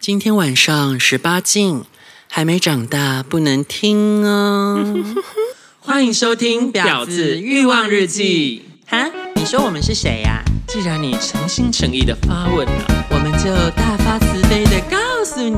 [0.00, 1.84] 今天晚上十八禁，
[2.26, 4.82] 还没长大不能听哦。
[5.78, 8.62] 欢迎收听《婊子欲望日记》。
[8.90, 10.42] 哈，你说我们是谁呀？
[10.66, 15.54] 既然你诚心诚意的发问了，我们就大发慈悲的告诉你：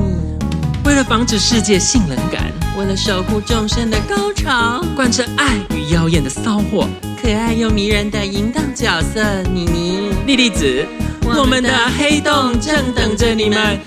[0.83, 6.89] 为了防止世界性冷感，为了守护众生的高潮，贯彻爱与妖艳的骚货，
[7.21, 10.85] 可爱又迷人的淫荡角色妮妮、莉莉子，
[11.23, 13.79] 我们的黑洞正等着你们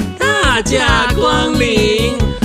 [0.48, 2.35] 大驾光临。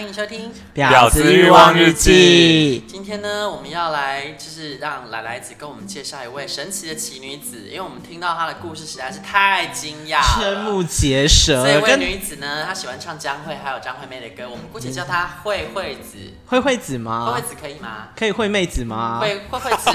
[0.00, 2.82] 欢迎收听《婊子欲望日记》。
[2.90, 11.66] 今天呢，我们要来就是让来来子跟我们介绍一位神奇的奇女子，因为我们听到她的故事实在是太惊讶了，瞠目结舌。
[11.66, 16.16] 这位女子呢，她喜欢唱江蕙还有张惠妹的歌，我们姑且叫她慧慧子。
[16.46, 17.26] 慧慧子吗？
[17.26, 18.08] 慧慧子可以吗？
[18.16, 19.18] 可以慧妹子吗？
[19.20, 19.90] 慧慧慧子，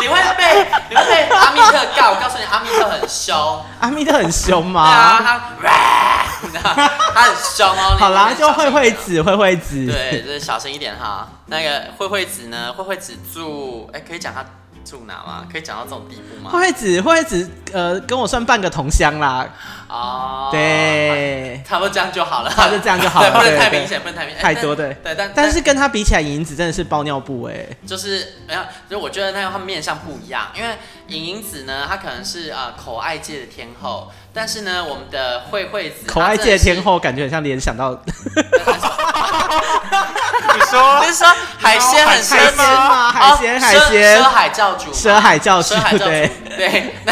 [0.00, 2.12] 你会被你会被阿密特告。
[2.12, 3.64] 我告诉你，阿密特很凶。
[3.80, 4.82] 阿密特很凶吗？
[4.82, 5.40] 啊、他
[6.52, 7.96] 他很凶哦。
[7.98, 9.86] 好啦，就慧慧子，慧慧子。
[9.86, 11.28] 对，就是小心一点哈。
[11.46, 12.72] 那个慧慧子呢？
[12.72, 14.44] 慧慧子住，哎，可以讲她
[14.84, 15.46] 住哪吗？
[15.50, 16.50] 可以讲到这种地步吗？
[16.50, 19.46] 慧慧子，慧慧子，呃，跟我算半个同乡啦。
[19.88, 24.94] 哦，对，差不多这样就好了，就这样就好了，对，不能太明显，不能太明显，太多对。
[25.02, 27.54] 对，但但是跟他比起来，淫淫子真的是包尿布哎。
[27.86, 37.90] 就是没有，就我觉得那个他们面相不一样，因为淫淫子呢，她可能是呃口爱界的天后，但是呢，我们的慧慧子口爱界的天后，感觉很像联想到。
[40.54, 41.26] 你说， 你说
[41.58, 43.10] 海鲜很海鲜吗？
[43.10, 46.94] 海鲜海鲜，蛇海教主，蛇海教主，对对。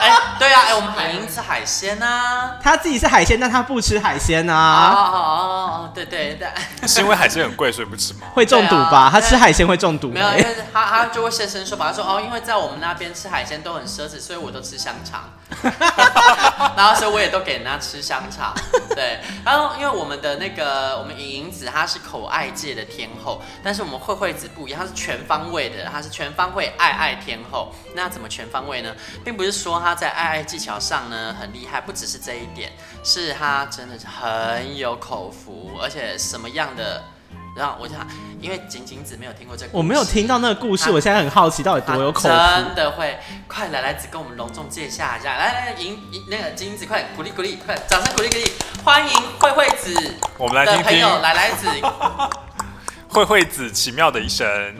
[0.00, 2.56] 哎，对啊，哎，我们海英吃海鲜呐。
[2.62, 4.92] 他自己是海鲜，但他不吃海鲜啊。
[4.94, 6.48] 哦哦哦，对对对。
[6.88, 8.26] 是因为海鲜很贵，所以不吃吗？
[8.34, 9.08] 会中毒吧？
[9.12, 10.08] 他吃海鲜会中毒。
[10.08, 15.24] 没有，因为他他就会现身说法，他说哦，因为在我们那边吃海鲜都很奢侈，所以我都吃香肠。
[16.76, 18.54] 然后所以我也都给人家吃香肠。
[18.94, 27.72] 对，然后因为我们的那个我们淫淫子她是口爱界的天后，但是我们慧慧子不一样，她是全方位的，她是全方位爱爱天后。
[27.94, 28.94] 那怎么全方位呢？
[29.24, 32.72] 并不是说她在爱爱技巧上呢很厉害，不只是这一点，
[33.02, 37.02] 是她真的是很有口福，而且什么样的，
[37.58, 38.06] 然后我想，
[38.40, 45.98] 因为仅仅子没有听过这个故事，我没有听到那个故事，我现在很好奇到底多有口福，真的会，快来来子跟我们隆重介绍一下，来来淫
[46.30, 48.52] 那个仅仅子，快鼓励鼓励，快掌声鼓励鼓励，
[48.84, 49.92] 欢迎慧慧子，
[50.38, 51.66] 我们来听朋友来来子。
[53.10, 54.46] 慧慧子奇妙的一生，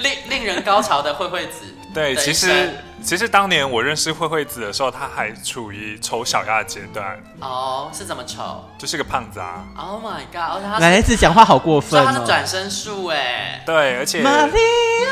[0.00, 1.72] 令令人高潮的慧慧子。
[1.92, 2.70] 对，其实
[3.02, 7.22] 其实当年我认识慧慧子的时候，她还处于丑小鸭的阶段。
[7.40, 8.64] 哦，是怎么丑？
[8.78, 9.64] 就是个胖子啊。
[9.76, 10.62] Oh my god！
[10.80, 12.04] 来来子讲话好过分哦。
[12.06, 13.62] 他是转身术哎。
[13.66, 14.22] 对，而且。
[14.22, 14.58] 玛利
[15.04, 15.10] 亚，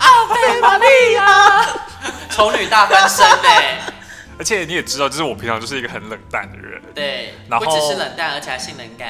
[0.00, 1.66] 阿菲玛利亚，
[2.30, 3.78] 丑女大翻身哎。
[4.38, 6.82] 而且你也知道，就是我平常就是一个很冷淡的人。
[6.94, 9.08] 对，然后不只是冷淡，而且还性冷感。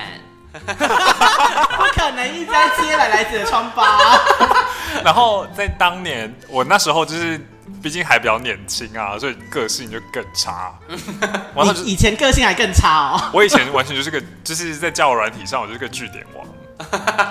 [0.67, 4.19] 不可能一直在接来来子的疮疤。
[5.05, 7.41] 然后在当年，我那时候就是，
[7.83, 10.73] 毕竟还比较年轻啊，所以个性就更差。
[11.55, 13.31] 我以前个性还更差哦。
[13.33, 16.47] 我以前完全就是个，就是在交友软体上，我就是个据点王。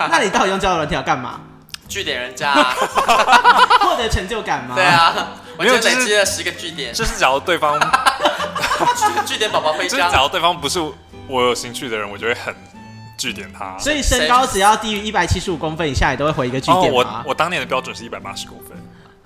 [0.10, 1.40] 那你到底用交友软体要干嘛？
[1.88, 2.52] 据点人家，
[3.80, 4.74] 获得成就感吗？
[4.76, 5.14] 对啊，
[5.58, 6.92] 我就累积了十个据点。
[6.94, 7.80] 就是假如对方
[9.26, 10.80] 据点宝宝飞，就是假如对方不是
[11.28, 12.56] 我有兴趣的人，我就会很。
[13.18, 16.92] 句点他，所以身高只要低于一百七十五公分以下，也都会回一个据点。
[16.92, 18.78] 我我当年的标准是一百八十公分，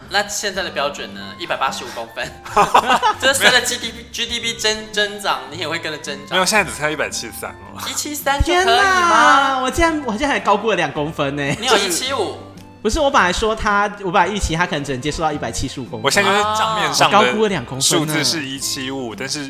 [0.09, 1.21] 那现在的标准呢？
[1.37, 2.27] 一百八十五公分，
[3.19, 6.29] 这随着 GDP GDP 增增长，你也会跟着增长。
[6.31, 7.83] 没有，现在只差一百七十三了。
[7.87, 9.59] 一七三就可以吗？
[9.59, 11.43] 我竟然我竟然还高估了两公分呢！
[11.59, 12.37] 你有一七五？
[12.81, 16.05] 不是，我本来说他，我本来预期他可能只能接受到一百七十五公分。
[16.05, 19.49] 我现在就是账面上高估了两公分，数字是一七五，但是。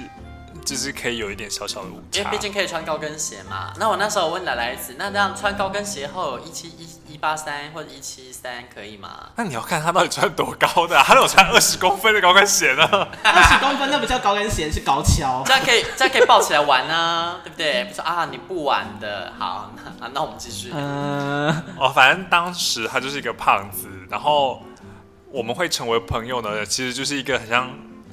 [0.65, 3.73] 就是可以有一点小小的误差，因为毕竟可以穿高跟鞋嘛。
[3.79, 9.29] 那我那时候问奶奶子，那这样穿高跟鞋后一七一一八三或者一七三可以吗？
[9.35, 12.83] 那你要看他到底穿多高的、啊，他有穿二十公分的高跟鞋呢？
[13.23, 15.43] 二十公分那不叫高跟鞋，是高跷。
[15.45, 17.85] 这样可以，这样可以抱起来玩啊，对不对？
[17.85, 20.71] 不说啊，你不玩的，好，那那我们继续。
[20.73, 24.61] 嗯、呃，哦，反正当时他就是一个胖子，然后
[25.31, 27.69] 我们会成为朋友呢，其实就是一个很像。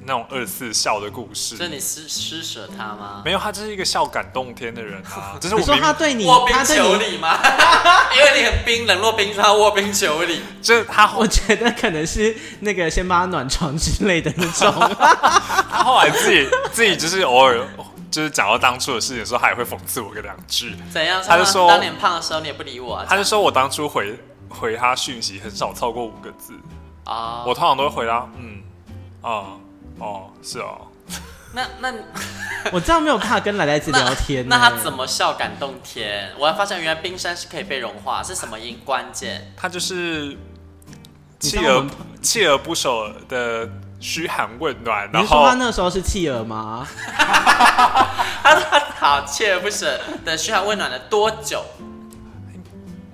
[0.07, 3.21] 那种二次笑的故事，所以你施施舍他吗？
[3.25, 5.35] 没有，他就是一个笑感动天的人啊。
[5.41, 7.37] 就是我你说他对你卧冰求鲤吗？
[8.15, 10.41] 因为你很冰冷若冰川，卧冰求鲤。
[10.61, 14.71] 就是他，我觉得可能是那个先帮他暖床之类的那种。
[15.69, 17.59] 他后来自己自己就是偶尔
[18.09, 20.73] 就是讲到当初的事情的时候，他也会讽刺我个两句。
[20.89, 21.21] 怎样？
[21.21, 23.05] 他就说当年胖的时候你也不理我啊。
[23.07, 24.17] 他就说我当初回
[24.47, 26.53] 回他讯息很少超过五个字
[27.03, 28.63] 啊，我通常都会回他嗯
[29.21, 29.59] 啊。
[29.99, 30.87] 哦，是哦，
[31.53, 31.93] 那那
[32.71, 34.57] 我这样没有办法跟奶奶子聊天那。
[34.57, 36.31] 那他怎么笑感动天？
[36.37, 39.53] 我还发现原来冰山是可以被融化，是什么因关键？
[39.55, 40.37] 他就是
[41.39, 41.85] 锲而
[42.21, 45.09] 锲而不舍的嘘寒问暖。
[45.11, 46.85] 然后你说他那时候是企鹅吗？
[48.43, 51.63] 他他好锲而不舍的嘘寒问暖了多久？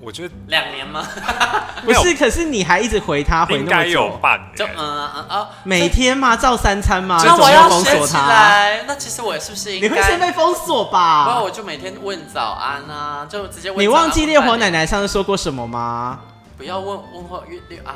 [0.03, 1.07] 我觉得两年吗？
[1.85, 4.55] 不是，可是你还一直回他，回那么久，应该有半年。
[4.55, 6.35] 就嗯嗯哦，每天吗？
[6.35, 7.21] 照三餐吗？
[7.23, 8.65] 那我要封锁他。
[8.85, 9.87] 那其实我是不是应该？
[9.87, 11.23] 你会先被封锁吧？
[11.25, 13.79] 不然我就每天问早安啊，就直接问。
[13.79, 16.19] 你忘记烈火奶奶上次说过什么吗？
[16.57, 17.95] 不要问问候月六啊！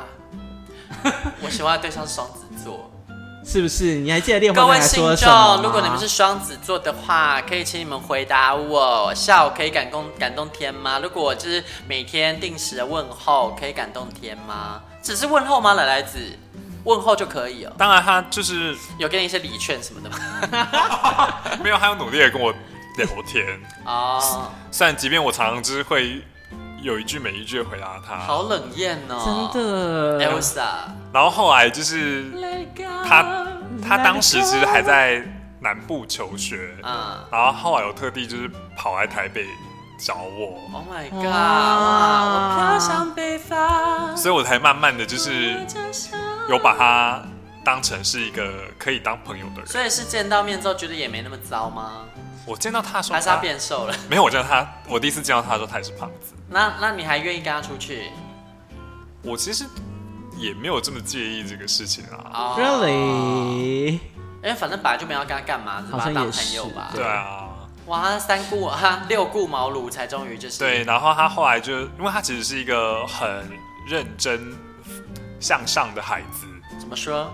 [1.44, 2.87] 我喜欢的对象是双子座。
[3.48, 3.94] 是不是？
[3.94, 10.98] 你还记得烈火各位听众，如果你们是双子座的话，可以请你们回答我，下午可以感动感动天吗？
[11.02, 14.82] 如果就是每天定时的问候，可以感动天吗？
[15.02, 15.72] 只是问候吗？
[15.72, 16.18] 奶奶子，
[16.84, 17.72] 问候就可以哦。
[17.78, 21.40] 当然，他就是有给你一些礼券什么的吗？
[21.64, 22.52] 没有，他有努力的跟我
[22.98, 23.46] 聊天
[23.86, 24.52] 哦。
[24.70, 26.22] 虽然即便我常常就是会
[26.80, 30.64] 有一句没一句的回答他，好冷艳哦，真的，Elsa。
[31.12, 32.24] 然后后来就是
[33.04, 33.46] 他，
[33.82, 35.22] 他当时其实还在
[35.60, 39.44] 南部求学，嗯，然后后来有特地就是跑来台北
[39.98, 45.66] 找我，Oh my god，我飘向北方，所以我才慢慢的就是
[46.48, 47.22] 有把他
[47.64, 49.66] 当成是一个可以当朋友的人。
[49.66, 52.04] 所以是见到面之后觉得也没那么糟吗？
[52.46, 53.94] 我见到他的时候，还是他变瘦了？
[54.08, 56.34] 没有，我见到他，我第一次见到他的时候他也是胖子。
[56.48, 58.10] 那那你还愿意跟他出去？
[59.22, 59.64] 我其实。
[60.40, 63.98] 也没有这么介意这个事情啊，Really？
[63.98, 66.92] 因为反正本来就没有跟他干嘛，只把他当朋友吧。
[66.94, 67.48] 对啊，
[67.86, 70.60] 哇，他三顾哈六顾茅庐才终于就是。
[70.60, 73.50] 对，然后他后来就，因为他其实是一个很
[73.84, 74.56] 认真
[75.40, 76.46] 向上的孩子。
[76.78, 77.32] 怎么说？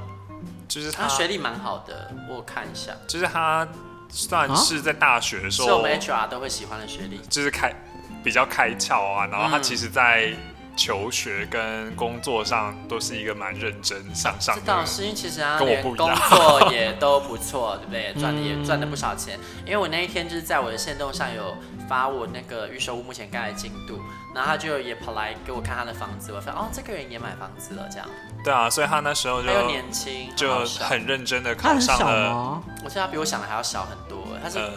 [0.67, 2.93] 就是他，他学历蛮好的，我看一下。
[3.07, 3.69] 就是他
[4.15, 7.75] 算是在大学的时候，是我们 HR 都会喜欢的学历，就是开
[8.23, 9.27] 比较开窍啊。
[9.27, 10.37] 然后他其实，在、嗯
[10.77, 14.61] 求学跟工作上都是一个蛮认真向上的。
[14.61, 18.13] 这倒是，因为其实他连工作也都不错，对不对？
[18.21, 19.39] 赚的也 赚了不少钱。
[19.65, 21.57] 因为我那一天就是在我的线动上有
[21.89, 24.01] 发我那个预售屋目前盖的进度，
[24.35, 28.07] 然后他就也跑来给我看他的房子，我发现哦，这个人也买房子了，这样。
[28.45, 32.63] 对啊，所以他那时候就又年轻，就很认真的考上了。
[32.85, 34.59] 我觉得他比我想的还要小很多，他是。
[34.59, 34.71] 呃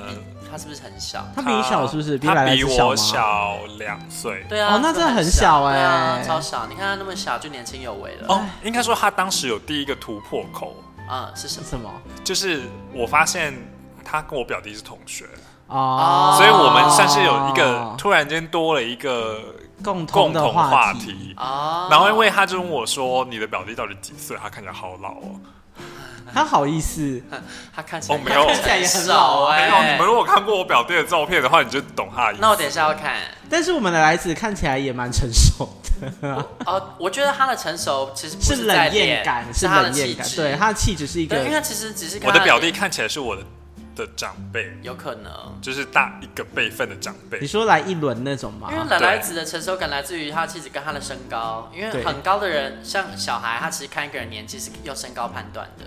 [0.49, 1.27] 他是不是很小？
[1.35, 2.17] 他比你小是不是？
[2.17, 4.45] 他比我小两岁。
[4.47, 6.65] 对啊，哦，那真的很小哎，啊，超小。
[6.67, 8.27] 你看他那么小就年轻有为了。
[8.29, 11.67] 哦，应该说他当时有第一个突破口啊，是什么？
[11.69, 11.93] 什么？
[12.23, 12.61] 就是
[12.93, 13.53] 我发现
[14.05, 15.25] 他跟我表弟是同学
[15.67, 19.39] 哦，所以我们算是有一个突然间多了一个
[19.83, 21.87] 共同同话题啊。
[21.91, 24.37] 然后因为他就问我说：“你的表弟到底几岁？
[24.41, 25.39] 他看起来好老哦。
[26.33, 27.21] ”他好意思，
[27.73, 29.65] 他看起来哦没有，看起来也很老哎。
[29.65, 32.41] 没有，你们如果看过我表弟的照片的话，你就懂他的意思。
[32.41, 33.15] 那我等一下要看。
[33.49, 35.69] 但是我们的奶奶子看起来也蛮成熟
[36.01, 36.45] 的。
[36.65, 40.35] 哦，我觉得他的成熟其实不是冷艳感，是他的气质。
[40.35, 41.37] 对，他的气质是一个。
[41.37, 43.41] 因为他其实只是我的表弟看起来是我的
[43.97, 47.39] 的长辈，有可能就是大一个辈分的长辈。
[47.41, 48.69] 你说来一轮那种吗？
[48.71, 51.69] 因为奶奶子的成熟感来自于他的气质跟他的身高。
[51.75, 55.85] 因为很高的人，像小孩，他其实看一个人年纪是用身高判断的。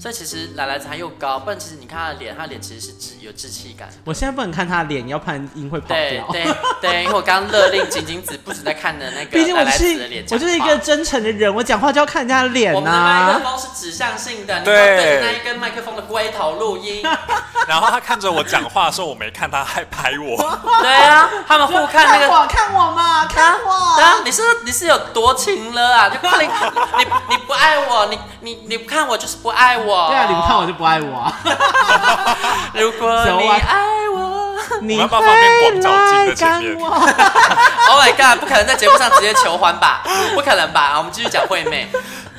[0.00, 3.88] 所以其实奶奶子她又高，不然其实你看她的脸，她的脸其实是稚有稚气感。
[4.04, 5.96] 我现在不能看她的脸，要不然音会跑掉。
[5.96, 12.80] 对对 对，因为我刚刚勒令晶晶子不止在看的那个 奶奶子的脸，我就是一个真诚的人，我讲话就要看人家的脸呐、啊。
[12.80, 17.02] 我们的麦克风是指向性的，你不要对着那一根麦克风的龟头录音。
[17.68, 20.36] 然后他看着我讲话的时候，我没看他，还拍我。
[20.80, 23.96] 对啊，他们互看那个，看我，看我嘛，看我。
[23.96, 26.08] 对啊，你是你是有多情了啊？
[26.08, 30.06] 就快你你你不爱我，你你你不看我就是不爱我。
[30.06, 31.34] 对啊，你不看我就不爱我啊。
[32.74, 36.78] 如果你爱我，你要不要放面广角镜在前面？
[37.90, 40.04] Oh my god，不可能在节目上直接求欢吧？
[40.32, 40.94] 不可能吧？
[40.98, 41.90] 我们继续讲惠妹。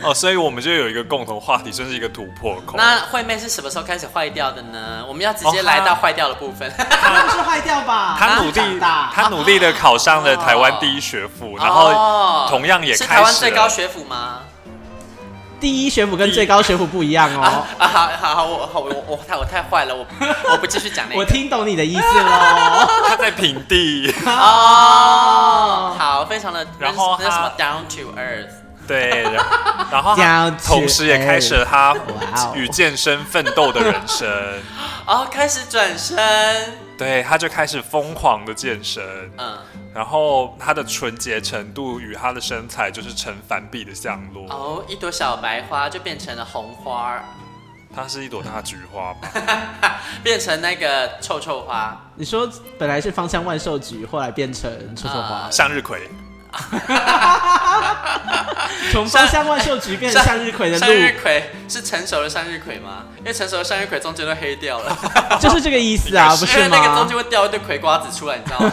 [0.02, 2.76] 哦，所以我们就有一个共同话题，算是一个突破口。
[2.78, 5.04] 那惠妹是什么时候开始坏掉的呢？
[5.10, 6.72] 我们要直接来到坏掉的部分。
[6.78, 8.16] 他不是坏掉吧？
[8.18, 8.80] 他努力，
[9.14, 13.04] 他努力的考上了台湾第一学府，然后同样也开始。
[13.04, 14.40] 是台湾最高学府吗？
[15.62, 17.64] 第一学府跟最高学府不一样哦。
[17.78, 20.06] 啊，好好好，我好我我太我太坏了，我
[20.52, 21.22] 我不继续讲那个。
[21.22, 22.88] 我听懂你的意思了。
[23.08, 24.12] 他在平地。
[24.26, 28.50] 哦，好，非常的，然后那什么 down to earth。
[28.88, 29.24] 对，
[29.92, 30.16] 然后
[30.66, 31.96] 同时也开始了他
[32.56, 34.28] 与健身奋斗的人生。
[35.06, 36.18] 哦，开始转身。
[37.02, 39.04] 对，他就开始疯狂的健身。
[39.38, 39.58] 嗯，
[39.92, 44.46] 然后他的纯洁程度与他的身材就是成反比的相落。
[44.50, 47.20] 哦，一朵小白花就变成了红花。
[47.94, 50.00] 它是一朵大菊花吧？
[50.24, 52.00] 变成那个臭臭花。
[52.16, 56.08] 你说本来是芳香万寿菊，后来变成臭臭花，向日葵。
[58.92, 63.04] 从芳香万寿菊变成向日葵的路，向日葵是成熟的向日葵吗？
[63.20, 64.98] 因为成熟的向日葵中间都黑掉了，
[65.40, 66.66] 就是这个意思啊， 不是吗？
[66.66, 68.72] 因为那个中间会掉一堆葵瓜子出来，你知道吗？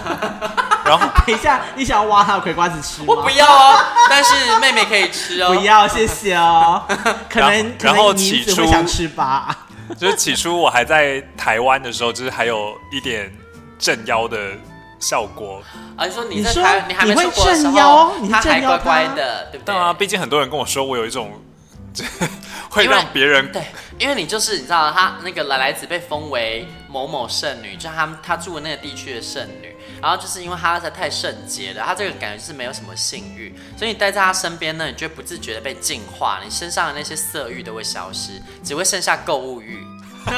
[0.84, 3.06] 然后等一下，你想要挖它的葵瓜子吃吗？
[3.08, 5.54] 我不要哦，但是妹妹可以吃哦。
[5.54, 6.82] 不要，谢谢哦。
[7.30, 9.56] 可能，然后起初想吃吧。
[9.98, 13.32] 就是起初我还在台湾的时候，就是还有一点
[13.78, 14.36] 正妖的。
[14.98, 15.62] 效果
[15.96, 16.06] 啊！
[16.06, 19.66] 你说你在台，你还没出国的时候，他还乖乖的，对不对？
[19.66, 21.32] 当然，毕竟很多人跟我说，我有一种
[22.70, 23.62] 会让别人对，
[23.98, 39.84] 因为你就是你知道，他那个来来子被封为某某圣女，就他他住的那个地区的圣女，然后就是因为他实在太圣洁了，他这个感觉是没有什么性欲，所以你待在他身边呢，你就不自觉的被净化，你身上的那些色欲都会消失，只会剩下购物欲。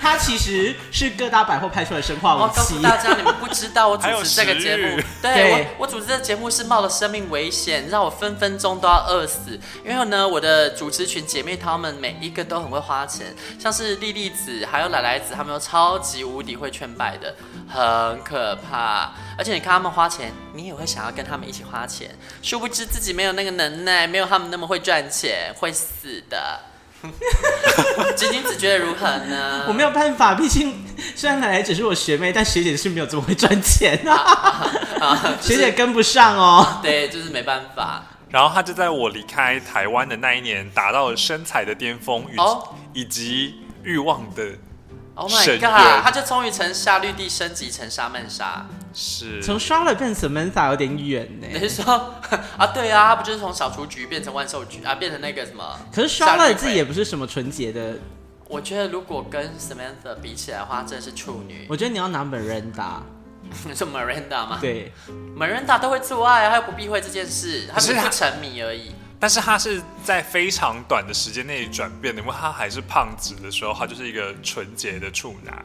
[0.00, 2.56] 他其实是各大百货派出来的生化武器。
[2.56, 9.58] 告诉大家，你们不知道，我主持这个节目， 对，对我，我主持这个节目是冒了生命危险，让我分分钟都要饿死。
[9.84, 17.34] 因为呢，我的主持群姐妹她们每一个都很会花钱，像是莉莉子还有奶奶子，她们都超级无敌会劝败的，
[17.68, 19.10] 很可怕。
[19.38, 22.10] 而且你看他们花钱，你也会想要跟他们一起花钱，
[22.42, 26.60] 殊不知自己没有那个能耐，没有他们那么会赚钱，会死的。
[28.16, 29.64] 金金子觉得如何呢？
[29.68, 30.84] 我没有办法，毕竟
[31.14, 34.14] 虽然奶奶只是我学妹，但学姐是没有这么会赚钱啊，
[35.00, 36.80] 啊，啊、 就是，学姐跟不上哦。
[36.82, 38.04] 对，就是没办法。
[38.30, 44.42] 然后她就在我离开台湾的那一年，达到了身材的巅峰，哦，以及欲望的。
[45.16, 46.02] Oh my god！
[46.02, 51.46] 他就终于从夏绿蒂升级成莎曼莎，是从 Charlotte 变成 Samantha 有点远呢。
[51.52, 52.14] 你是说
[52.58, 52.66] 啊？
[52.74, 54.96] 对啊，他不就是从小雏菊变成万寿菊啊？
[54.96, 55.78] 变成那个什么？
[55.94, 57.94] 可是 Charlotte 自己也不是什么纯洁的。
[58.48, 61.66] 我觉得如果跟 Samantha 比起来的话，真的是处女。
[61.68, 63.02] 我觉得你要拿 Miranda，
[63.66, 64.58] 你说 Miranda 吗？
[64.60, 64.92] 对
[65.38, 68.92] ，Miranda 都会做爱，她又不避讳这件事，他只是不沉迷而已。
[69.24, 75.64] 但是他是在非常短的时间内转变的，因为他还是胖子的时候，他就是一个纯洁的处男。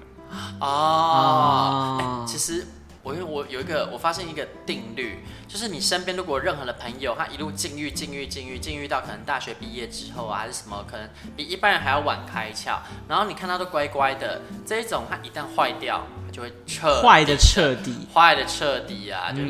[0.62, 2.66] 哦，欸、其实
[3.04, 12.78] 我因为我有一个，我发现一个定律，就是你身边如果有任何的朋友，他一路禁欲、禁欲、禁欲、禁欲到可能大学毕业之后啊，还是什么，可能比一般人还要晚开窍，
[13.10, 19.34] 然后你看他都乖乖的，这一种他一旦坏掉，他就会彻 坏的彻底，坏的彻底啊！
[19.34, 19.42] 就、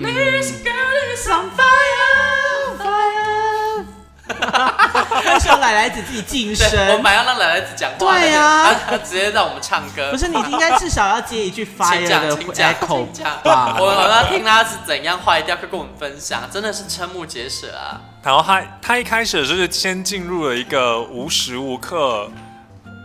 [4.30, 7.98] 嗯、让奶奶子自己晋升，我们要让奶奶子讲话。
[7.98, 10.12] 对呀、啊，他直接让我们唱歌。
[10.12, 13.06] 不是，你应该至少要接一句 fire 的 echo
[13.44, 13.76] 吧？
[13.80, 16.50] 我我要听他是怎样坏掉，可以跟我们分享。
[16.52, 18.00] 真的是瞠目结舌啊！
[18.22, 22.30] 然后他他一开始就是先进入了一个无时无刻，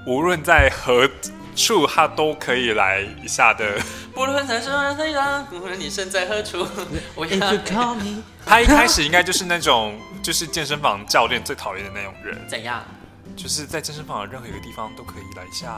[0.07, 1.09] 无论在何
[1.55, 3.79] 处，他都可以来一下的。
[4.13, 6.67] 不论在什么地方，无论你身在何处，
[7.15, 7.55] 我要。
[8.47, 12.39] 他一开始应该就是那种，就是健身房教练最讨厌的那种人。
[12.49, 12.85] 怎样？
[13.37, 15.73] 就是在健身房的任何一个地方都可以来一下。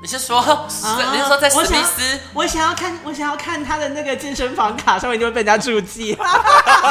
[0.00, 0.66] 你是说，啊、
[1.12, 2.20] 你是说在史密斯？
[2.32, 6.16] 我想要看，我想要看他的那个健身房卡上面就会被人家注记。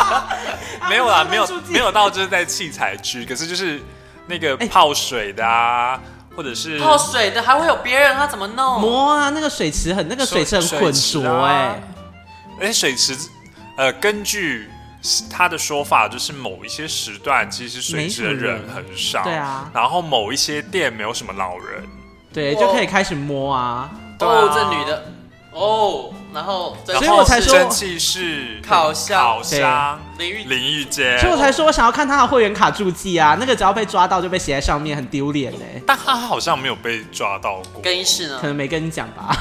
[0.90, 3.82] 没有啦，没有，没有到就是在器材区，可是就是
[4.28, 5.94] 那个泡水的啊。
[5.94, 8.82] 欸或者是泡水的，还会有别人，他怎么弄？
[8.82, 11.82] 摸啊，那个水池很，那个水池很浑浊哎。
[12.60, 13.18] 而且水池，
[13.78, 14.70] 呃，根据
[15.30, 19.70] 他的说法，就是某一些时段其实水池的人很少，对啊。
[19.74, 21.84] 然后某一些店没有什么老人，
[22.34, 23.90] 对，就可以开始摸啊。
[24.20, 25.12] 哦，这女的，
[25.56, 31.18] 哦，然后所以我才说蒸汽室、烤箱、烤箱、淋浴淋浴间。
[31.20, 35.82] 所以我才说我想要看他的会员卡注记啊，那个只要被抓到就被写在上面，很丢脸哎。
[35.88, 37.82] 但他好像没有被抓到过。
[37.82, 38.38] 更衣室呢？
[38.42, 39.34] 可能没跟你讲吧。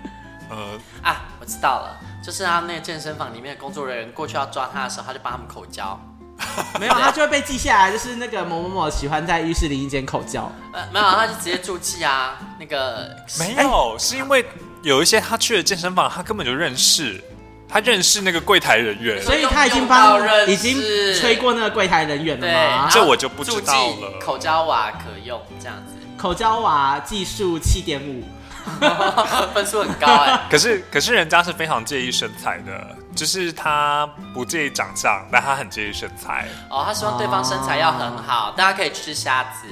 [0.50, 0.56] 呃
[1.02, 5.98] 啊，我知道了，就是他那个健身房里面的工作人员过去要抓他的时候，他就帮他们口交。
[6.78, 10.50] 没有，他就会被记下来，就是那个某某某喜欢在浴室淋浴间口交。
[10.72, 12.36] 呃，没有，他就直接注记啊。
[12.58, 14.44] 那个没有，是因为
[14.84, 17.20] 有一些他去了健身房，他根本就认识，
[17.68, 20.80] 他认识那个柜台人员，所以他已经帮已经
[21.18, 22.88] 吹过那个柜台人员了吗？
[22.90, 24.18] 这我就不知道了。
[24.20, 28.22] 口交娃可用这样子，口交娃技术七点五。
[29.52, 36.48] 分数很高哎， 可是可是人家是非常介意身材的，就是他不介意长相，但他很介意身材。
[36.70, 39.68] 哦，他希望对方身材要很好，大家可以吃虾子，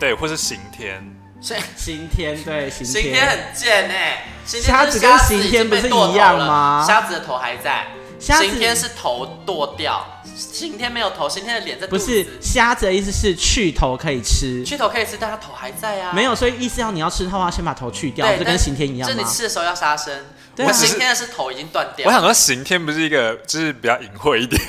[0.00, 1.04] 对，或是刑天，
[1.42, 6.84] 刑天对刑天，刑天很贱哎，虾子跟刑天不是一样吗？
[6.86, 7.88] 瞎子的头还在，
[8.20, 10.06] 刑天是头剁掉。
[10.34, 11.86] 刑天没有头，刑天的脸在。
[11.88, 16.12] 不是瞎子的意思是去头可以吃，去头可以吃，但他头还在啊。
[16.14, 19.08] 没有，所以意思要你要吃的话，先把头去掉，就跟刑天一样。
[19.08, 20.14] 就你吃的时候要杀生。
[20.54, 22.06] 对我刑天的是头已经断掉。
[22.06, 24.60] 我想说刑天不是一个，就是比较隐晦一点。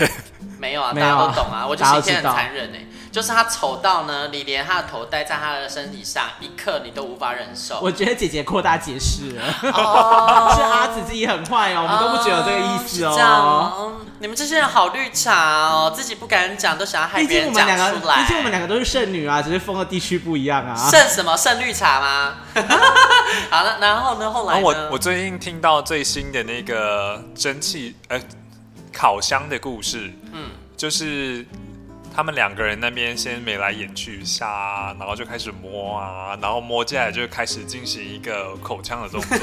[0.60, 1.66] 没有啊，大家都懂啊。
[1.68, 2.80] 我觉得刑天很残忍哎。
[3.14, 7.80] 就是他丑到呢，你连他的头戴在他的身体上一刻你都无法忍受。
[7.80, 9.68] 我觉得姐姐扩大解释了， 是
[10.64, 13.14] 阿紫自己很坏哦，我们都不觉得有这个意思哦。
[13.14, 18.24] 这样，你们这些人好绿茶哦，自己不敢讲，都想要害别人讲出来。
[18.24, 20.76] 毕竟我们两个都是剩女啊，只是封的地区不一样啊。
[20.90, 21.38] 剩什么？
[21.38, 22.34] 剩绿茶吗？
[23.52, 24.32] 好了，然后呢？
[24.32, 24.66] 后来呢？
[24.66, 28.20] 我我最近听到最新的那个蒸汽呃
[28.92, 31.46] 烤箱的故事，嗯，就是。
[32.16, 39.38] 他们两个人那边先眉来眼去一下，然后就开始摸啊，然后摸进来就开始进行一个口腔的动作，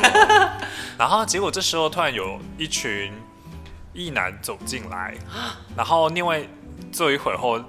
[0.97, 3.13] 然后结果这时候突然有一群
[3.93, 5.15] 异男走进来，
[5.77, 6.41] 然后另外
[6.93, 7.61] 坐一会儿后，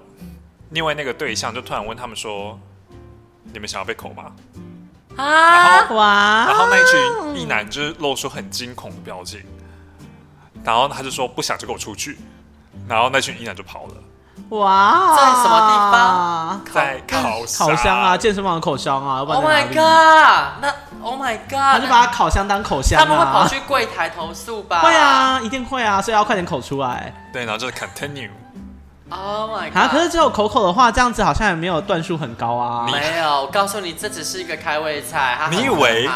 [0.70, 2.60] 另外那个对象就突然问他们说
[3.51, 4.31] ：“你们想要被口吗？”
[5.17, 9.41] 啊，然后哇，然后那一群异男就是露出很惊恐的表情，
[10.63, 12.17] 然后他就说：“不想就给我出去。”
[12.88, 13.93] 然后那群异男就跑了。
[14.51, 16.62] 哇，在什么地方？
[16.74, 19.20] 在烤烤箱啊，健身房的烤箱啊。
[19.20, 20.60] Oh my god！
[20.62, 21.74] 那 Oh my god！
[21.74, 24.81] 他就把烤箱当口箱，他们会跑去柜台投诉吧？
[24.81, 27.13] 会啊，一定会啊，所以要快点口出来。
[27.32, 28.30] 对，然后就是 continue。
[29.10, 29.78] Oh my god！
[29.78, 32.86] 啊，可是只有口口的话，这样子好像也没有段数很高啊。
[32.91, 35.38] 没有，我告诉你，这只是一个开胃菜。
[35.49, 36.10] 你以为？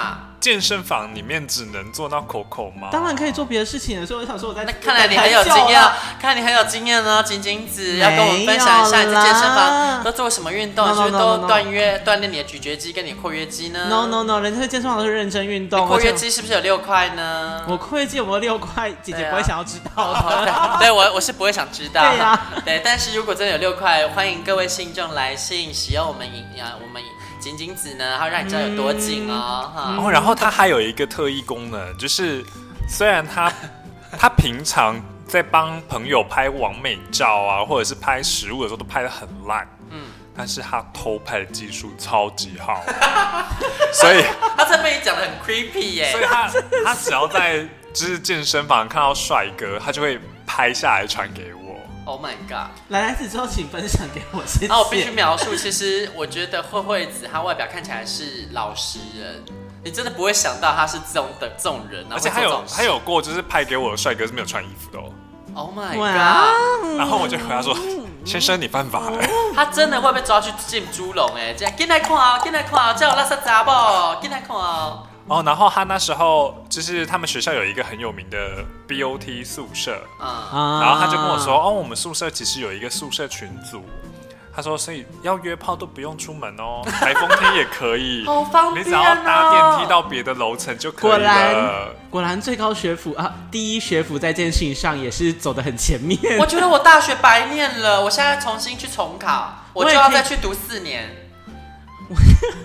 [0.46, 2.90] 健身房里面只能做到口口吗？
[2.92, 4.06] 当然可以做别的事情的。
[4.06, 5.82] 所以我想说，我在那看来你很有经验，
[6.22, 10.88] 看来你很有经验呢，紧紧子要跟我们分享一下，你在健身房都做什么运动？
[10.88, 15.88] 是不是都锻炼锻炼你的咀嚼肌跟你括约肌呢？No No No，人家在健身房都是认真运动。
[15.88, 17.64] 括约肌是不是有六块呢？
[17.68, 18.92] 我括约肌有没有六块？
[19.02, 20.78] 姐姐不会想要知道的。
[20.80, 22.02] 对 我我是不会想知道。
[22.02, 27.02] 对呀，对，但是如果真的有六块，欢迎各位信众来信使用我们饮啊我们。
[27.46, 29.72] 紧紧子呢，它会让你知道有多紧哦。
[29.78, 32.44] 嗯、哦，然后它还有一个特异功能，就是
[32.90, 33.54] 虽然它
[34.18, 42.84] 它 平常在帮朋友拍完美照啊，或者是拍食物的时候都拍的很烂，嗯，但是它偷拍的技术超级好，
[43.94, 44.24] 所以
[44.58, 46.12] 他这被你讲的很 creepy 耶。
[46.12, 46.50] 所以他
[46.84, 47.60] 他只要在
[47.94, 51.55] 就是健身房看到帅哥，他就会拍下来传给我。
[52.06, 52.70] Oh my god！
[52.90, 54.44] 来来子之后，请分享给我。
[54.46, 54.68] 谢谢。
[54.68, 59.44] 那我必须描述，其实我觉得慧慧子她外表看起来是老实人，
[59.84, 62.06] 你真的不会想到她是这种的这种人。
[62.12, 65.12] 而且还有还有过，就是拍给我的帅哥是没有穿衣服的哦。
[65.56, 67.00] Oh my god！
[67.00, 67.76] 然后我就回答说
[68.24, 69.18] ：“先生，你犯法了。”
[69.56, 71.56] 他真的会被抓去进猪笼哎！
[71.58, 74.22] 这样进来看啊，进来看啊，叫我拉萨杂不？
[74.22, 75.02] 进来看啊。
[75.28, 83.82] 哦，然后他那时候就是他们学校有一个很有名的 BOT 宿舍，啊，然后他就跟我说，哦，我们宿舍其实有一个宿舍群组，
[84.54, 91.18] 他说，所以要约炮都不用出门哦， 台风天也可以，好方便哦，你只要搭电梯到别的楼层就可以了。
[91.18, 96.20] 果然，果然最高学府啊，第一学府在这件事情上也是走的很前面。
[96.38, 101.10] 我觉得我大学白念了，我现在重新去重考，我就要再去读四年。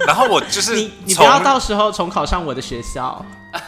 [0.05, 3.25] 然后我就是你，你不要到时候重考上我的学校。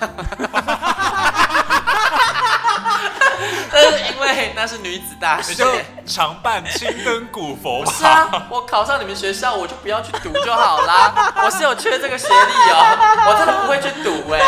[4.12, 5.66] 因为那是女子大学，你就
[6.06, 7.92] 常办青灯古佛吧。
[7.92, 11.32] 是啊，我考上你们学校，我就不要去读就好啦。
[11.44, 12.34] 我是有缺这个学历
[12.70, 14.40] 哦，我真的不会去读哎，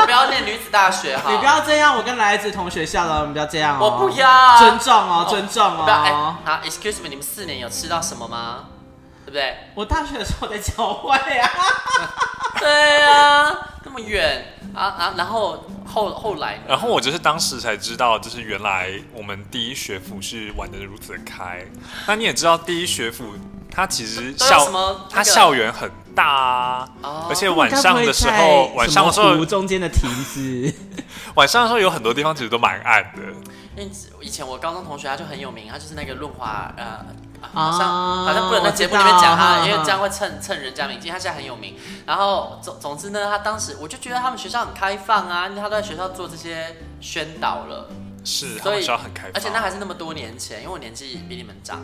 [0.00, 1.30] 我不要念女子大学哈。
[1.30, 3.84] 你不要这样，我跟来子同学校了，你不要这样哦。
[3.84, 5.84] 我不要，尊重哦，尊重哦。
[5.84, 6.10] 不要哎，
[6.44, 8.64] 好，excuse me，你们四年有吃到什么吗？
[9.24, 9.56] 对不对？
[9.74, 11.50] 我大学的时候在教会啊。
[12.58, 13.50] 对啊，
[13.84, 15.14] 那么远啊啊！
[15.16, 21.64] 然后后后来，然后我就是当时才知道，就是原来我们第一学府是玩的如此的开。
[22.06, 23.34] 那你也知道，第一学府
[23.68, 30.74] 它其实校它校园很大啊，哦、而且晚上的时候，晚上的时候中间的亭子，
[31.34, 33.22] 晚上的时候有很多地方其实都蛮暗的。
[33.76, 37.04] 因为以前我高中同学他就很有名，他就是那个润滑呃。
[37.52, 41.08] 好像好像不能在节目里面讲他，因为这样会蹭蹭人家名气。
[41.10, 41.76] 他现在很有名，
[42.06, 47.88] 然后总总之呢，他当时我就觉得他们学校很开放啊，因为他都在学校做这些宣导了，
[48.24, 51.80] 是，所以学校很开放，而且那还是那么多年前，因为我年纪比你们长。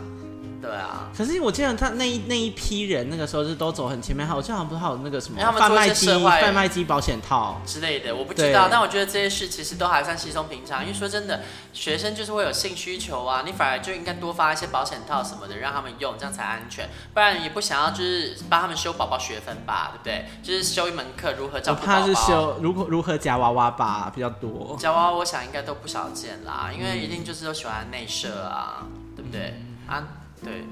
[0.61, 8.67] 对啊，可是我记得他那一那一批人那个时候是都走很前面，好像好像不是还有那个什么贩卖机、贩卖机保险套之类的，我不知道。
[8.69, 11.41] 但我觉得这些事其实都还算稀松平常，因为说真的，
[11.71, 16.89] 学生就是会有性需求啊，你反而就应该多发一些保险套什么的让他们用，这样才安全。
[17.13, 20.25] 不然也不想要就是帮他们修宝宝学分吧，对不对？
[20.43, 21.93] 就是修一门课如何照顾宝宝。
[21.93, 24.75] 我怕是修如何如何夹娃娃吧比较多。
[24.77, 29.53] 夹娃娃我想应该都不少见啦，因为一定就是都喜欢内射啊，对不对？
[29.87, 30.03] 啊。
[30.43, 30.63] 对，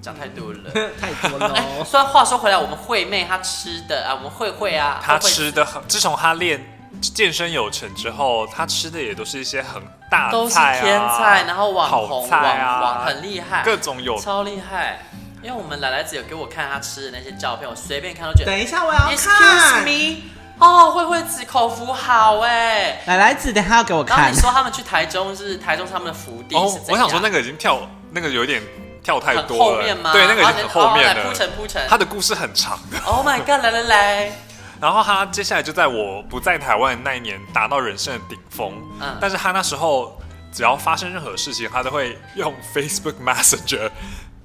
[0.00, 1.52] 讲太多了， 太多了。
[1.56, 5.82] 哎，虽然话说回来，我们惠妹她吃的啊，我们慧慧啊，她吃的很。
[5.88, 6.64] 自从她练
[7.00, 15.00] 健身有成之后，她吃的也都是一些很大菜啊，都是天菜，然后网红菜啊，网很厉害，各种有超厉害。
[15.42, 18.46] 因为我们奶奶子有给我看她吃的那些照片，我随便看都觉得。
[18.46, 19.16] 等一下，我要看。
[19.16, 20.22] Excuse me，
[20.58, 24.16] 哦，慧慧子口福好哎，奶奶子等下要给我看。
[24.18, 26.72] 然后你说他们去台中是台中他们的福地哦？
[26.88, 27.78] 我想说那个已经跳，
[28.10, 28.62] 那个有点。
[29.06, 30.12] 跳太多了，后面吗？
[30.12, 31.28] 对，那个已经很后面了。
[31.28, 32.98] 铺陈铺陈，他的故事很长的。
[33.04, 33.62] Oh my god！
[33.62, 34.32] 来来来，
[34.80, 38.72] 然后他接下来就在我不在台湾那一年达到人生的顶峰。
[39.00, 40.20] 嗯，但是他那时候
[40.52, 43.88] 只要发生任何事情，他都会用 Facebook Messenger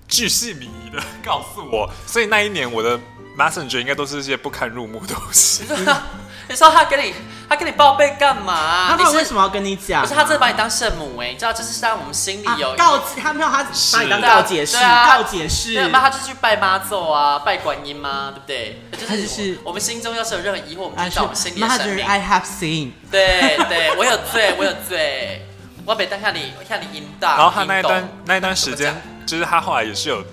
[0.07, 2.99] 巨细靡遗的告诉我，所以那一年我的
[3.35, 5.63] Messenger 应该都是一些不堪入目的东西。
[6.51, 7.13] 你说他跟你，
[7.49, 8.95] 他跟你报备干嘛？
[8.97, 10.01] 他为什么要跟你讲？
[10.01, 15.73] 不是他真的把你当圣母哎，你知道这是让我们心里有告他没有他把你当告解释，告解释。
[15.73, 18.33] 对，那他就去拜妈祖啊，拜观音吗？
[18.45, 19.17] 对不对？
[19.21, 22.05] 就是我们心中要是有任何疑惑，我们就找我们心里的神明。
[22.05, 22.91] I have seen。
[23.09, 25.47] 对对，我有罪，我有罪。
[25.83, 27.35] 我被当下你，我看你阴道。
[27.37, 30.23] 然后他那一段那一段时间，就是他后来也是有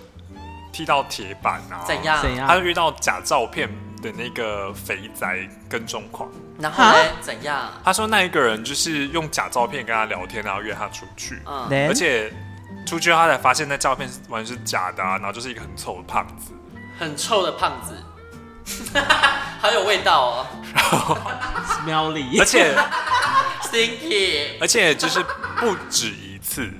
[0.70, 1.80] 踢到铁板啊。
[1.86, 2.20] 怎样？
[2.20, 2.46] 怎样？
[2.46, 3.68] 他就遇到假照片。
[4.00, 6.94] 的那个肥宅跟踪狂，然后呢？
[7.20, 7.70] 怎样？
[7.84, 12.32] 他说那一个人就是用假照片跟他聊天，然后约他出去，嗯，而且
[12.86, 16.52] 出去后他才发现那照片是完全是假的，啊，然后就是一个很臭的胖子，
[16.98, 17.96] 很臭的胖子，
[19.60, 21.16] 好有味道哦，然后
[21.66, 22.74] smelly，而且
[23.62, 25.24] stinky，而且就是
[25.58, 26.70] 不止一次。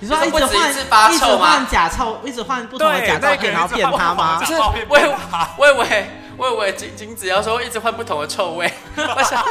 [0.00, 4.40] 你说他一直换，一直换假臭，一直换不同的假照片，然后骗他吗？
[4.40, 4.54] 就是，
[4.88, 5.14] 我以为，
[5.58, 8.64] 我以为，我以为金金子要说一直换不同的臭味，
[8.96, 9.44] 为什么？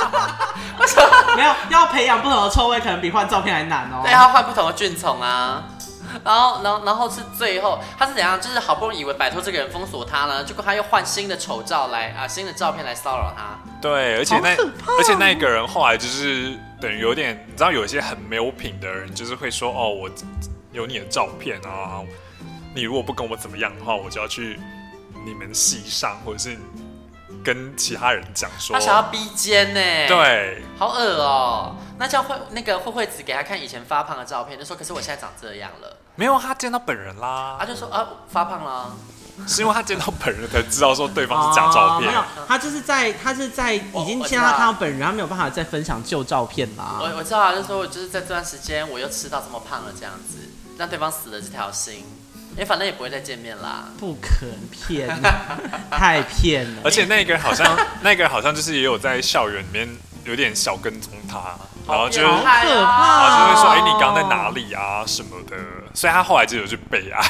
[0.79, 1.07] 为什么？
[1.37, 4.01] 没有，要培养不同的臭味，可能比换照片还难哦。
[4.03, 5.63] 对，要换不同的菌虫啊。
[6.23, 8.39] 然后，然后，然后是最后，他是怎样？
[8.39, 13.59] 就是好不容易以为摆脱这个人封锁他呢，结果他又换新的丑照来啊，新的照片来骚扰他。
[13.81, 14.49] 对，而且那，
[14.97, 16.57] 而且那个人后来就是。
[16.81, 20.09] 等于有点，你知道，有一些很没有品的人，就是会说：“哦，我
[20.71, 21.99] 有你的照片啊，
[22.73, 24.57] 你如果不跟我怎么样的话，我就要去
[25.25, 26.57] 你们系上，或者是
[27.43, 30.07] 跟其他人讲说。”他想要逼奸呢？
[30.07, 31.75] 对，好恶哦。
[31.97, 37.55] 那叫慧那个慧慧子给他看以前发胖的照片，就说：“可是我现在长这样了。”没有，他见到本人啦。
[37.57, 38.93] 他就说：“啊，发胖了。”
[39.47, 42.11] 是因为他见到本人才知道说对方是假照片。
[42.11, 46.97] 没有，他就是在他是在已经见到他看到本人，他没有办法再分享旧照片啦。
[46.99, 50.39] 我我知道啊，就是说我就是在这段时间我又吃到这么胖了这样子，
[50.77, 51.99] 让对方死了这条心，
[52.51, 53.85] 因为反正也不会再见面啦。
[53.97, 55.07] 不可能骗，
[55.89, 56.81] 太骗了。
[56.83, 57.65] 而且那个人好像
[58.03, 59.87] 那个人好像就是也有在校园里面
[60.25, 61.55] 有点小跟踪他，
[61.87, 65.05] 然后就可怕，然后就会说：“哎，你刚刚在哪里啊？
[65.07, 65.55] 什么的。”
[65.99, 67.21] 所以他后来就有去备案。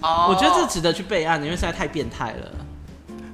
[0.00, 0.30] Oh.
[0.30, 2.50] 我觉得这值得去备案，因为实在太变态了。